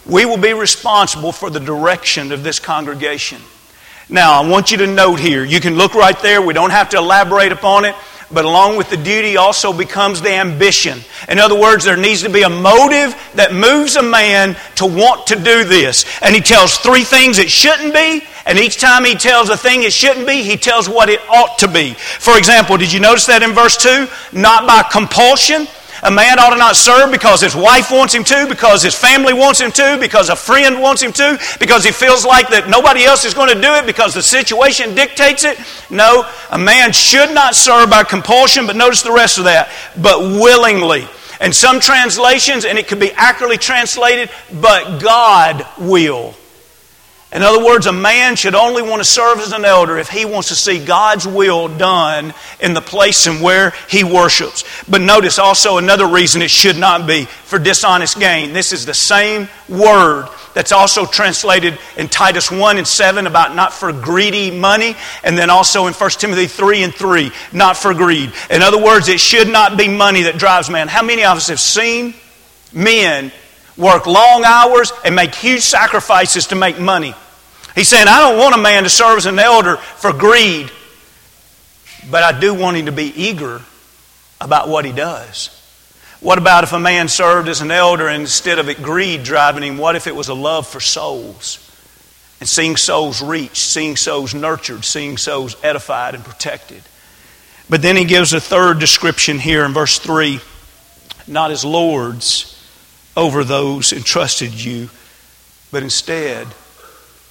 We 0.06 0.26
will 0.26 0.38
be 0.38 0.54
responsible 0.54 1.32
for 1.32 1.50
the 1.50 1.60
direction 1.60 2.32
of 2.32 2.44
this 2.44 2.60
congregation. 2.60 3.42
Now, 4.10 4.42
I 4.42 4.48
want 4.48 4.72
you 4.72 4.78
to 4.78 4.88
note 4.88 5.20
here, 5.20 5.44
you 5.44 5.60
can 5.60 5.76
look 5.76 5.94
right 5.94 6.20
there, 6.22 6.42
we 6.42 6.54
don't 6.54 6.72
have 6.72 6.90
to 6.90 6.98
elaborate 6.98 7.52
upon 7.52 7.86
it, 7.86 7.94
but 8.32 8.46
along 8.46 8.78
with 8.78 8.90
the 8.90 8.98
duty 8.98 9.38
also 9.38 9.72
becomes 9.74 10.22
the 10.22 10.32
ambition. 10.32 11.00
In 11.28 11.40
other 11.40 11.60
words, 11.60 11.86
there 11.86 11.98
needs 11.98 12.24
to 12.24 12.30
be 12.30 12.44
a 12.44 12.50
motive 12.50 13.16
that 13.36 13.54
moves 13.54 13.96
a 13.96 14.04
man 14.04 14.56
to 14.76 14.86
want 14.86 15.28
to 15.28 15.36
do 15.36 15.64
this. 15.64 16.06
And 16.22 16.34
he 16.34 16.42
tells 16.42 16.78
three 16.78 17.04
things 17.04 17.38
it 17.38 17.50
shouldn't 17.50 17.94
be, 17.94 18.24
and 18.46 18.58
each 18.58 18.80
time 18.80 19.06
he 19.06 19.16
tells 19.16 19.50
a 19.50 19.58
thing 19.58 19.84
it 19.84 19.94
shouldn't 19.94 20.26
be, 20.26 20.42
he 20.42 20.58
tells 20.58 20.90
what 20.90 21.10
it 21.10 21.22
ought 21.30 21.60
to 21.60 21.68
be. 21.68 21.94
For 21.94 22.38
example, 22.38 22.78
did 22.78 22.92
you 22.92 23.00
notice 23.00 23.28
that 23.28 23.44
in 23.44 23.54
verse 23.54 23.78
2? 23.78 24.08
Not 24.34 24.68
by 24.68 24.84
compulsion, 24.92 25.68
a 26.04 26.12
man 26.12 26.40
ought 26.40 26.52
to 26.52 26.58
not 26.58 26.76
serve 26.76 27.12
because 27.12 27.42
his 27.42 27.56
wife 27.56 27.92
wants 27.92 28.14
him 28.14 28.24
to, 28.24 28.48
because 28.48 28.84
his 28.84 28.96
family 28.96 29.34
wants 29.34 29.60
him 29.60 29.72
to, 29.72 29.98
because 30.00 30.30
a 30.30 30.36
friend 30.36 30.82
wants 30.82 31.02
him 31.02 31.12
to, 31.14 31.40
because 31.60 31.84
he 31.84 31.92
feels 31.92 32.26
like 32.26 32.50
that 32.50 32.70
nobody 32.70 33.04
else 33.04 33.26
is 33.26 33.34
going 33.34 33.54
to 33.54 33.62
do 33.62 33.74
it, 33.76 33.86
because 33.86 34.14
the 34.14 34.22
situation 34.22 34.96
dictates 34.96 35.44
it. 35.44 35.60
No, 35.90 36.26
a 36.52 36.58
man 36.58 36.92
should 36.92 37.34
not 37.34 37.56
serve 37.56 37.90
by 37.90 38.04
compulsion, 38.04 38.66
but 38.66 38.76
notice 38.76 39.02
the 39.02 39.12
rest 39.12 39.38
of 39.38 39.44
that, 39.46 39.70
but 40.02 40.20
willingly. 40.20 41.08
And 41.42 41.56
some 41.56 41.80
translations, 41.80 42.66
and 42.66 42.78
it 42.78 42.88
could 42.88 43.00
be 43.00 43.12
accurately 43.14 43.58
translated, 43.58 44.30
but 44.62 45.00
God 45.00 45.66
will. 45.78 46.36
In 47.32 47.44
other 47.44 47.64
words, 47.64 47.86
a 47.86 47.92
man 47.92 48.36
should 48.36 48.56
only 48.56 48.82
want 48.82 49.02
to 49.02 49.06
serve 49.06 49.38
as 49.40 49.52
an 49.52 49.64
elder 49.64 50.00
if 50.00 50.10
he 50.10 50.26
wants 50.26 50.48
to 50.48 50.56
see 50.56 50.84
God's 50.84 51.28
will 51.28 51.68
done 51.68 52.34
in 52.60 52.74
the 52.74 52.82
place 52.82 53.28
and 53.28 53.40
where 53.40 53.74
he 53.88 54.04
worships. 54.04 54.64
But 54.90 55.02
notice 55.02 55.38
also 55.38 55.78
another 55.78 56.08
reason 56.08 56.42
it 56.42 56.50
should 56.50 56.78
not 56.78 57.06
be 57.06 57.26
for 57.26 57.60
dishonest 57.60 58.20
gain. 58.20 58.54
This 58.54 58.74
is 58.74 58.84
the 58.84 58.96
same 58.96 59.48
word 59.68 60.28
that's 60.56 60.72
also 60.72 61.06
translated 61.06 61.78
in 61.98 62.08
Titus 62.08 62.52
1 62.52 62.78
and 62.78 62.88
7 62.88 63.28
about 63.28 63.56
not 63.56 63.74
for 63.74 63.94
greedy 63.94 64.50
money, 64.50 64.96
and 65.24 65.38
then 65.38 65.52
also 65.52 65.86
in 65.86 65.94
1 65.94 66.10
Timothy 66.12 66.48
3 66.48 66.82
and 66.82 66.96
3, 66.96 67.32
not 67.54 67.78
for 67.78 67.94
greed. 67.94 68.34
In 68.50 68.64
other 68.64 68.84
words, 68.84 69.08
it 69.08 69.20
should 69.20 69.48
not 69.48 69.78
be 69.78 69.88
money 69.88 70.24
that 70.24 70.40
drives 70.40 70.68
man. 70.68 70.88
How 70.88 71.04
many 71.04 71.24
of 71.24 71.38
us 71.38 71.50
have 71.50 71.60
seen 71.60 72.16
men 72.74 73.32
work 73.80 74.06
long 74.06 74.44
hours, 74.44 74.92
and 75.04 75.16
make 75.16 75.34
huge 75.34 75.62
sacrifices 75.62 76.48
to 76.48 76.56
make 76.56 76.80
money. 76.80 77.16
He's 77.74 77.88
saying, 77.88 78.08
I 78.08 78.20
don't 78.20 78.38
want 78.38 78.54
a 78.54 78.58
man 78.58 78.84
to 78.84 78.90
serve 78.90 79.18
as 79.18 79.26
an 79.26 79.40
elder 79.40 79.78
for 79.78 80.12
greed, 80.12 80.70
but 82.12 82.24
I 82.24 82.38
do 82.38 82.54
want 82.54 82.78
him 82.78 82.88
to 82.88 82.92
be 82.92 83.06
eager 83.16 83.62
about 84.42 84.68
what 84.68 84.86
he 84.86 84.92
does. 84.92 85.56
What 86.20 86.38
about 86.38 86.66
if 86.66 86.74
a 86.74 86.80
man 86.80 87.08
served 87.08 87.48
as 87.48 87.62
an 87.62 87.72
elder 87.72 88.08
and 88.08 88.22
instead 88.22 88.60
of 88.60 88.68
it 88.68 88.84
greed 88.84 89.24
driving 89.24 89.64
him, 89.64 89.78
what 89.78 89.96
if 89.96 90.06
it 90.06 90.16
was 90.16 90.28
a 90.28 90.34
love 90.34 90.68
for 90.68 90.82
souls? 90.82 91.66
And 92.42 92.50
seeing 92.50 92.76
souls 92.76 93.22
reached, 93.22 93.58
seeing 93.58 93.96
souls 93.96 94.34
nurtured, 94.34 94.84
seeing 94.84 95.18
souls 95.18 95.56
edified 95.64 96.16
and 96.16 96.24
protected. 96.24 96.82
But 97.70 97.82
then 97.82 97.96
he 97.96 98.04
gives 98.04 98.34
a 98.34 98.42
third 98.42 98.80
description 98.80 99.40
here 99.40 99.64
in 99.64 99.74
verse 99.74 100.00
3 100.00 100.42
not 101.28 101.52
as 101.52 101.64
lords 101.64 102.59
over 103.20 103.44
those 103.44 103.92
entrusted 103.92 104.54
you, 104.54 104.90
but 105.72 105.84
instead 105.84 106.48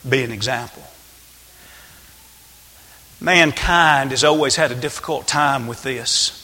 be 0.06 0.22
an 0.22 0.30
example. 0.30 0.82
Mankind 3.20 4.10
has 4.10 4.22
always 4.22 4.54
had 4.54 4.70
a 4.70 4.74
difficult 4.74 5.26
time 5.26 5.66
with 5.66 5.82
this. 5.82 6.34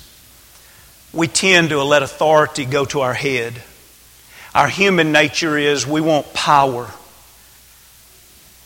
We 1.13 1.29
tend 1.29 1.69
to 1.69 1.83
let 1.85 2.03
authority 2.03 2.65
go 2.65 2.87
to 2.87 3.03
our 3.03 3.13
head. 3.13 3.63
Our 4.55 4.69
human 4.69 5.13
nature 5.13 5.59
is 5.59 5.87
we 5.87 6.01
want 6.01 6.33
power. 6.33 6.91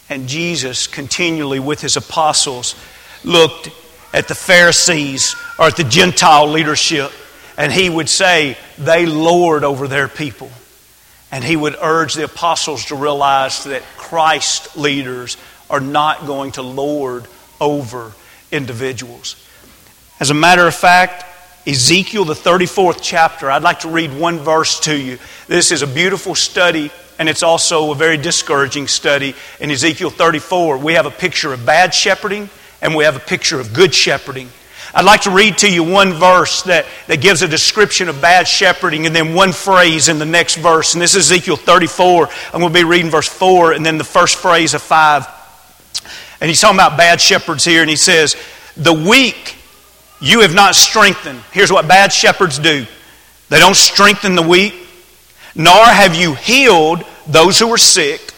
And 0.08 0.28
Jesus, 0.28 0.86
continually 0.86 1.58
with 1.58 1.80
his 1.80 1.96
apostles, 1.96 2.76
looked 3.24 3.68
at 4.14 4.28
the 4.28 4.34
Pharisees 4.34 5.34
or 5.58 5.66
at 5.66 5.76
the 5.76 5.84
Gentile 5.84 6.46
leadership 6.46 7.12
and 7.58 7.72
he 7.72 7.90
would 7.90 8.08
say, 8.08 8.56
They 8.78 9.04
lord 9.04 9.64
over 9.64 9.88
their 9.88 10.08
people. 10.08 10.50
And 11.30 11.44
he 11.44 11.56
would 11.56 11.76
urge 11.80 12.14
the 12.14 12.24
apostles 12.24 12.86
to 12.86 12.94
realize 12.94 13.64
that 13.64 13.82
Christ 13.96 14.76
leaders 14.76 15.36
are 15.68 15.80
not 15.80 16.26
going 16.26 16.52
to 16.52 16.62
lord 16.62 17.26
over 17.60 18.12
individuals. 18.50 19.36
As 20.20 20.30
a 20.30 20.34
matter 20.34 20.66
of 20.66 20.74
fact, 20.74 21.24
Ezekiel, 21.66 22.24
the 22.24 22.34
34th 22.34 23.00
chapter, 23.02 23.50
I'd 23.50 23.62
like 23.62 23.80
to 23.80 23.88
read 23.88 24.18
one 24.18 24.38
verse 24.38 24.80
to 24.80 24.96
you. 24.96 25.18
This 25.48 25.70
is 25.70 25.82
a 25.82 25.86
beautiful 25.86 26.34
study, 26.34 26.90
and 27.18 27.28
it's 27.28 27.42
also 27.42 27.92
a 27.92 27.94
very 27.94 28.16
discouraging 28.16 28.86
study. 28.88 29.34
In 29.60 29.70
Ezekiel 29.70 30.08
34, 30.08 30.78
we 30.78 30.94
have 30.94 31.04
a 31.04 31.10
picture 31.10 31.52
of 31.52 31.66
bad 31.66 31.92
shepherding, 31.92 32.48
and 32.80 32.94
we 32.94 33.04
have 33.04 33.16
a 33.16 33.20
picture 33.20 33.60
of 33.60 33.74
good 33.74 33.94
shepherding. 33.94 34.48
I'd 34.94 35.04
like 35.04 35.22
to 35.22 35.30
read 35.30 35.58
to 35.58 35.70
you 35.70 35.84
one 35.84 36.14
verse 36.14 36.62
that, 36.62 36.86
that 37.08 37.20
gives 37.20 37.42
a 37.42 37.48
description 37.48 38.08
of 38.08 38.22
bad 38.22 38.48
shepherding 38.48 39.06
and 39.06 39.14
then 39.14 39.34
one 39.34 39.52
phrase 39.52 40.08
in 40.08 40.18
the 40.18 40.24
next 40.24 40.56
verse. 40.56 40.94
And 40.94 41.02
this 41.02 41.14
is 41.14 41.30
Ezekiel 41.30 41.56
34. 41.56 42.28
I'm 42.52 42.60
going 42.60 42.72
to 42.72 42.78
be 42.78 42.84
reading 42.84 43.10
verse 43.10 43.28
4 43.28 43.72
and 43.72 43.84
then 43.84 43.98
the 43.98 44.04
first 44.04 44.36
phrase 44.36 44.72
of 44.74 44.82
5. 44.82 45.26
And 46.40 46.48
he's 46.48 46.60
talking 46.60 46.76
about 46.76 46.96
bad 46.96 47.20
shepherds 47.20 47.64
here, 47.64 47.80
and 47.80 47.90
he 47.90 47.96
says, 47.96 48.36
The 48.76 48.92
weak 48.92 49.56
you 50.20 50.40
have 50.40 50.54
not 50.54 50.74
strengthened. 50.74 51.40
Here's 51.52 51.72
what 51.72 51.88
bad 51.88 52.12
shepherds 52.12 52.58
do 52.58 52.86
they 53.48 53.58
don't 53.58 53.76
strengthen 53.76 54.34
the 54.34 54.42
weak, 54.42 54.74
nor 55.54 55.84
have 55.84 56.14
you 56.14 56.34
healed 56.34 57.04
those 57.26 57.58
who 57.58 57.68
are 57.72 57.78
sick, 57.78 58.32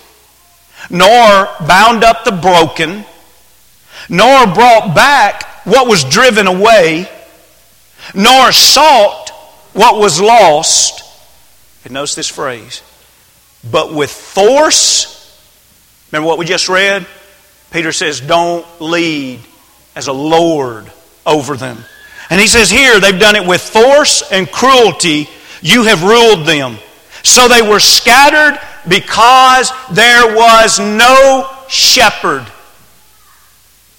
nor 0.89 1.49
bound 1.67 2.05
up 2.05 2.25
the 2.25 2.33
broken, 2.33 3.05
nor 4.09 4.47
brought 4.47 4.95
back 4.95 5.50
what 5.65 5.87
was 5.87 6.05
driven 6.05 6.47
away, 6.47 7.09
nor 8.15 8.53
sought 8.53 9.31
what 9.73 9.99
was 9.99 10.21
lost. 10.21 11.03
And 11.85 11.95
notice 11.95 12.15
this 12.15 12.29
phrase, 12.29 12.83
but 13.71 13.93
with 13.93 14.11
force. 14.11 15.17
Remember 16.11 16.27
what 16.27 16.39
we 16.39 16.45
just 16.45 16.69
read? 16.69 17.07
Peter 17.71 17.93
says, 17.93 18.21
don't 18.21 18.67
lead 18.81 19.41
as 19.95 20.09
a 20.09 20.13
Lord 20.13 20.91
over 21.25 21.57
them. 21.57 21.79
And 22.29 22.41
he 22.41 22.47
says 22.47 22.71
here, 22.71 23.01
they've 23.01 23.19
done 23.19 23.37
it 23.37 23.47
with 23.47 23.61
force 23.61 24.23
and 24.31 24.51
cruelty. 24.51 25.29
You 25.63 25.85
have 25.85 26.03
ruled 26.03 26.47
them. 26.47 26.79
So 27.23 27.49
they 27.49 27.63
were 27.63 27.81
scattered 27.81 28.59
because 28.89 29.71
there 29.93 30.35
was 30.35 30.79
no 30.79 31.49
shepherd. 31.69 32.47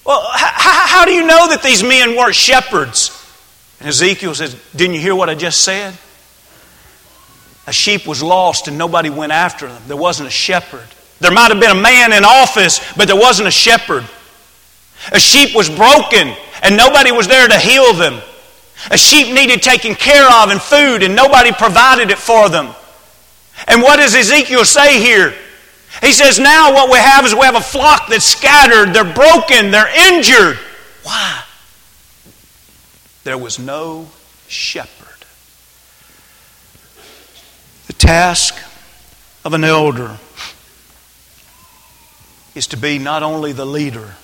Well, 0.05 0.25
how, 0.33 0.87
how 0.87 1.05
do 1.05 1.11
you 1.11 1.25
know 1.25 1.49
that 1.49 1.61
these 1.63 1.83
men 1.83 2.15
weren't 2.15 2.35
shepherds? 2.35 3.17
And 3.79 3.89
Ezekiel 3.89 4.33
says, 4.35 4.55
Didn't 4.75 4.95
you 4.95 5.01
hear 5.01 5.15
what 5.15 5.29
I 5.29 5.35
just 5.35 5.61
said? 5.61 5.95
A 7.67 7.73
sheep 7.73 8.07
was 8.07 8.23
lost 8.23 8.67
and 8.67 8.77
nobody 8.77 9.09
went 9.09 9.31
after 9.31 9.67
them. 9.67 9.81
There 9.87 9.97
wasn't 9.97 10.27
a 10.27 10.31
shepherd. 10.31 10.87
There 11.19 11.31
might 11.31 11.51
have 11.51 11.59
been 11.59 11.77
a 11.77 11.81
man 11.81 12.13
in 12.13 12.25
office, 12.25 12.79
but 12.97 13.07
there 13.07 13.15
wasn't 13.15 13.47
a 13.47 13.51
shepherd. 13.51 14.03
A 15.11 15.19
sheep 15.19 15.55
was 15.55 15.69
broken 15.69 16.35
and 16.63 16.75
nobody 16.77 17.11
was 17.11 17.27
there 17.27 17.47
to 17.47 17.57
heal 17.57 17.93
them. 17.93 18.19
A 18.89 18.97
sheep 18.97 19.33
needed 19.33 19.61
taken 19.61 19.93
care 19.93 20.25
of 20.25 20.49
and 20.49 20.59
food 20.59 21.03
and 21.03 21.15
nobody 21.15 21.51
provided 21.51 22.09
it 22.09 22.17
for 22.17 22.49
them. 22.49 22.73
And 23.67 23.81
what 23.81 23.97
does 23.97 24.15
Ezekiel 24.15 24.65
say 24.65 24.99
here? 24.99 25.35
He 26.01 26.11
says, 26.11 26.39
now 26.39 26.73
what 26.73 26.91
we 26.91 26.97
have 26.97 27.25
is 27.25 27.33
we 27.35 27.41
have 27.41 27.55
a 27.55 27.61
flock 27.61 28.07
that's 28.09 28.25
scattered, 28.25 28.93
they're 28.93 29.03
broken, 29.03 29.69
they're 29.69 30.13
injured. 30.13 30.57
Why? 31.03 31.43
There 33.23 33.37
was 33.37 33.59
no 33.59 34.09
shepherd. 34.47 35.25
The 37.85 37.93
task 37.93 38.55
of 39.45 39.53
an 39.53 39.63
elder 39.63 40.17
is 42.55 42.67
to 42.67 42.77
be 42.77 42.97
not 42.97 43.21
only 43.21 43.51
the 43.53 43.65
leader, 43.65 44.15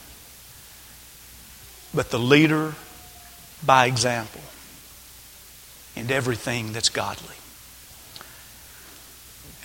but 1.94 2.10
the 2.10 2.20
leader 2.20 2.74
by 3.66 3.86
example 3.86 4.42
in 5.96 6.12
everything 6.12 6.74
that's 6.74 6.90
godly. 6.90 7.37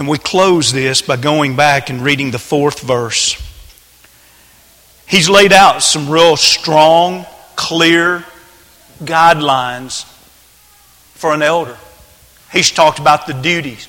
And 0.03 0.09
we 0.09 0.19
close 0.19 0.73
this 0.73 1.01
by 1.01 1.17
going 1.17 1.55
back 1.55 1.89
and 1.89 2.01
reading 2.01 2.33
the 2.33 2.39
fourth 2.41 2.81
verse. 2.81 3.41
He's 5.07 5.31
laid 5.31 5.53
out 5.53 5.81
some 5.81 6.11
real 6.11 6.37
strong, 6.37 7.25
clear 7.55 8.25
guidelines 8.99 10.03
for 11.15 11.33
an 11.33 11.41
elder. 11.41 11.79
He's 12.51 12.73
talked 12.73 12.99
about 12.99 13.29
the 13.29 13.33
duties. 13.33 13.87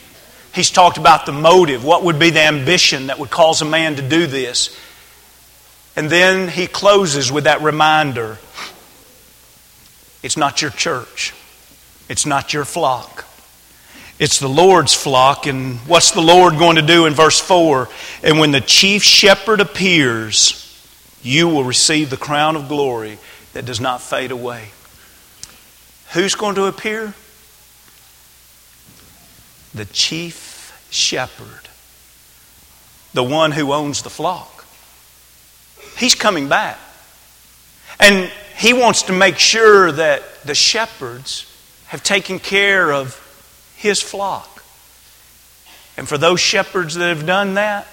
He's 0.54 0.70
talked 0.70 1.00
about 1.00 1.26
the 1.26 1.32
motive. 1.32 1.84
What 1.84 2.04
would 2.04 2.20
be 2.20 2.30
the 2.30 2.44
ambition 2.44 3.08
that 3.08 3.18
would 3.18 3.32
cause 3.32 3.64
a 3.64 3.66
man 3.66 3.96
to 3.96 4.08
do 4.08 4.28
this? 4.28 4.80
And 5.96 6.12
then 6.12 6.48
he 6.48 6.68
closes 6.68 7.32
with 7.32 7.46
that 7.46 7.64
reminder 7.64 8.38
it's 10.22 10.38
not 10.38 10.62
your 10.62 10.70
church, 10.70 11.34
it's 12.08 12.28
not 12.28 12.54
your 12.54 12.66
flock. 12.66 13.23
It's 14.24 14.40
the 14.40 14.48
Lord's 14.48 14.94
flock. 14.94 15.48
And 15.48 15.80
what's 15.80 16.12
the 16.12 16.22
Lord 16.22 16.58
going 16.58 16.78
to 16.78 16.82
do 16.82 17.08
in 17.08 17.14
verse 17.14 17.42
4? 17.42 17.90
And 18.24 18.40
when 18.40 18.52
the 18.52 18.62
chief 18.62 19.04
shepherd 19.04 19.60
appears, 19.60 20.82
you 21.22 21.50
will 21.50 21.66
receive 21.66 22.10
the 22.10 22.16
crown 22.16 22.56
of 22.56 22.70
glory 22.70 23.18
that 23.52 23.66
does 23.66 23.82
not 23.82 24.02
fade 24.02 24.32
away. 24.32 24.70
Who's 26.14 26.36
going 26.36 26.56
to 26.56 26.68
appear? 26.68 27.14
The 29.76 29.84
chief 29.84 30.88
shepherd, 30.90 31.68
the 33.14 33.24
one 33.26 33.52
who 33.52 33.74
owns 33.74 34.04
the 34.04 34.10
flock. 34.10 34.66
He's 35.98 36.16
coming 36.16 36.48
back. 36.48 36.80
And 38.00 38.32
he 38.56 38.72
wants 38.72 39.02
to 39.04 39.12
make 39.12 39.38
sure 39.38 39.92
that 39.92 40.44
the 40.46 40.56
shepherds 40.56 41.46
have 41.88 42.04
taken 42.04 42.40
care 42.40 42.94
of 42.94 43.20
his 43.84 44.02
flock. 44.02 44.64
And 45.96 46.08
for 46.08 46.18
those 46.18 46.40
shepherds 46.40 46.96
that 46.96 47.16
have 47.16 47.28
done 47.28 47.54
that, 47.54 47.86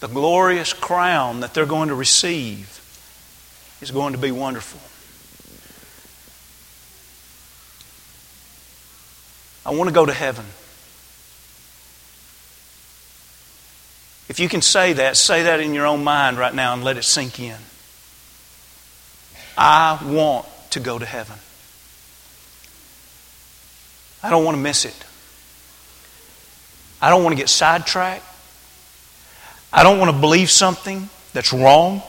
the 0.00 0.08
glorious 0.08 0.72
crown 0.72 1.40
that 1.40 1.54
they're 1.54 1.64
going 1.64 1.88
to 1.88 1.94
receive 1.94 2.74
is 3.80 3.90
going 3.90 4.12
to 4.12 4.18
be 4.18 4.30
wonderful. 4.30 4.80
I 9.64 9.74
want 9.74 9.88
to 9.88 9.94
go 9.94 10.04
to 10.04 10.12
heaven. 10.12 10.44
If 14.28 14.40
you 14.40 14.48
can 14.48 14.60
say 14.60 14.94
that, 14.94 15.16
say 15.16 15.44
that 15.44 15.60
in 15.60 15.72
your 15.72 15.86
own 15.86 16.04
mind 16.04 16.36
right 16.36 16.54
now 16.54 16.74
and 16.74 16.84
let 16.84 16.96
it 16.96 17.04
sink 17.04 17.40
in. 17.40 17.56
I 19.56 19.98
want 20.04 20.46
to 20.70 20.80
go 20.80 20.98
to 20.98 21.06
heaven. 21.06 21.38
I 24.22 24.30
don't 24.30 24.44
want 24.44 24.56
to 24.56 24.62
miss 24.62 24.84
it. 24.84 24.94
I 27.00 27.10
don't 27.10 27.22
want 27.22 27.36
to 27.36 27.40
get 27.40 27.48
sidetracked. 27.48 28.24
I 29.72 29.82
don't 29.82 29.98
want 29.98 30.10
to 30.10 30.18
believe 30.18 30.50
something 30.50 31.08
that's 31.32 31.52
wrong. 31.52 32.02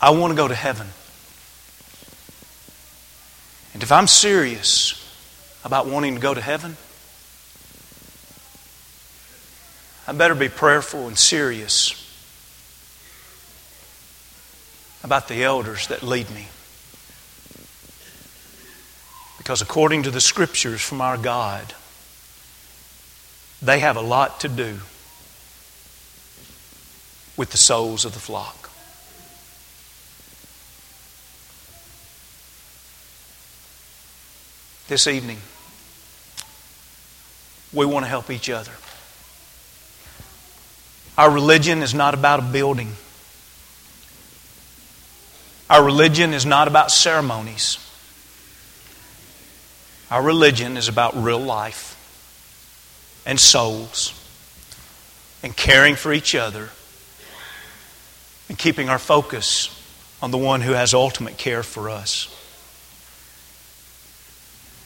I 0.00 0.10
want 0.10 0.32
to 0.32 0.36
go 0.36 0.48
to 0.48 0.54
heaven. 0.54 0.86
And 3.74 3.82
if 3.82 3.92
I'm 3.92 4.06
serious 4.06 4.94
about 5.64 5.86
wanting 5.86 6.14
to 6.14 6.20
go 6.20 6.34
to 6.34 6.40
heaven, 6.40 6.76
I 10.08 10.12
better 10.12 10.34
be 10.34 10.48
prayerful 10.48 11.06
and 11.06 11.18
serious 11.18 11.94
about 15.04 15.28
the 15.28 15.44
elders 15.44 15.86
that 15.88 16.02
lead 16.02 16.30
me. 16.30 16.46
Because 19.38 19.62
according 19.62 20.02
to 20.02 20.10
the 20.10 20.20
scriptures 20.20 20.82
from 20.82 21.00
our 21.00 21.16
God, 21.16 21.74
they 23.62 23.78
have 23.78 23.96
a 23.96 24.02
lot 24.02 24.40
to 24.40 24.48
do 24.48 24.78
with 27.36 27.50
the 27.50 27.56
souls 27.56 28.04
of 28.04 28.12
the 28.12 28.20
flock. 28.20 28.70
This 34.88 35.06
evening, 35.06 35.38
we 37.72 37.86
want 37.86 38.04
to 38.04 38.08
help 38.08 38.30
each 38.30 38.50
other. 38.50 38.72
Our 41.16 41.30
religion 41.30 41.82
is 41.82 41.94
not 41.94 42.14
about 42.14 42.40
a 42.40 42.42
building. 42.42 42.92
Our 45.68 45.84
religion 45.84 46.32
is 46.32 46.46
not 46.46 46.68
about 46.68 46.90
ceremonies. 46.90 47.78
Our 50.10 50.22
religion 50.22 50.76
is 50.76 50.88
about 50.88 51.22
real 51.22 51.38
life 51.38 51.94
and 53.26 53.38
souls 53.38 54.14
and 55.42 55.54
caring 55.54 55.96
for 55.96 56.12
each 56.12 56.34
other 56.34 56.70
and 58.48 58.58
keeping 58.58 58.88
our 58.88 58.98
focus 58.98 59.74
on 60.22 60.30
the 60.30 60.38
one 60.38 60.62
who 60.62 60.72
has 60.72 60.94
ultimate 60.94 61.36
care 61.36 61.62
for 61.62 61.90
us. 61.90 62.34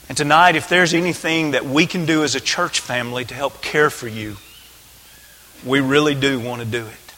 And 0.09 0.17
tonight, 0.17 0.57
if 0.57 0.69
there's 0.69 0.93
anything 0.93 1.53
that 1.53 1.65
we 1.65 1.87
can 1.87 2.05
do 2.05 2.25
as 2.25 2.35
a 2.35 2.41
church 2.41 2.81
family 2.81 3.25
to 3.25 3.35
help 3.35 3.63
care 3.63 3.91
for 3.91 4.09
you, 4.09 4.37
we 5.65 5.81
really 5.81 6.17
do 6.17 6.41
want 6.41 6.61
to 6.61 6.67
do 6.67 6.85
it. 6.85 7.15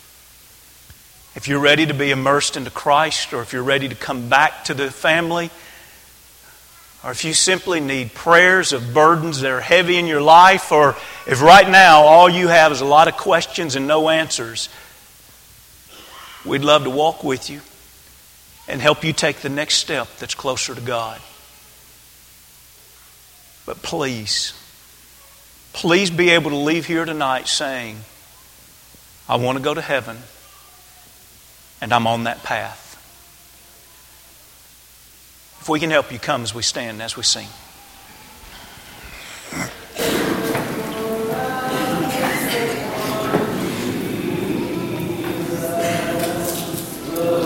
If 1.34 1.48
you're 1.48 1.58
ready 1.58 1.86
to 1.86 1.94
be 1.94 2.10
immersed 2.10 2.56
into 2.56 2.70
Christ, 2.70 3.32
or 3.32 3.40
if 3.40 3.52
you're 3.52 3.64
ready 3.64 3.88
to 3.88 3.94
come 3.94 4.28
back 4.28 4.64
to 4.64 4.74
the 4.74 4.90
family, 4.90 5.50
or 7.04 7.10
if 7.10 7.24
you 7.24 7.34
simply 7.34 7.80
need 7.80 8.14
prayers 8.14 8.72
of 8.72 8.94
burdens 8.94 9.42
that 9.42 9.50
are 9.50 9.60
heavy 9.60 9.98
in 9.98 10.06
your 10.06 10.22
life, 10.22 10.72
or 10.72 10.96
if 11.26 11.42
right 11.42 11.68
now 11.68 12.02
all 12.02 12.30
you 12.30 12.48
have 12.48 12.72
is 12.72 12.80
a 12.80 12.86
lot 12.86 13.08
of 13.08 13.16
questions 13.16 13.76
and 13.76 13.86
no 13.86 14.08
answers, 14.08 14.70
we'd 16.46 16.64
love 16.64 16.84
to 16.84 16.90
walk 16.90 17.22
with 17.22 17.50
you 17.50 17.60
and 18.66 18.80
help 18.80 19.04
you 19.04 19.12
take 19.12 19.36
the 19.36 19.50
next 19.50 19.74
step 19.74 20.08
that's 20.18 20.34
closer 20.34 20.74
to 20.74 20.80
God. 20.80 21.20
But 23.66 23.82
please, 23.82 24.54
please 25.74 26.10
be 26.10 26.30
able 26.30 26.50
to 26.52 26.56
leave 26.56 26.86
here 26.86 27.04
tonight 27.04 27.48
saying, 27.48 27.98
I 29.28 29.36
want 29.36 29.58
to 29.58 29.64
go 29.64 29.74
to 29.74 29.82
heaven, 29.82 30.16
and 31.82 31.92
I'm 31.92 32.06
on 32.06 32.24
that 32.24 32.42
path. 32.42 32.83
If 35.64 35.70
we 35.70 35.80
can 35.80 35.90
help 35.90 36.12
you, 36.12 36.18
come 36.18 36.42
as 36.42 36.54
we 36.54 36.60
stand, 36.60 37.00
as 37.00 37.16
we 37.16 37.22
sing. 37.22 37.48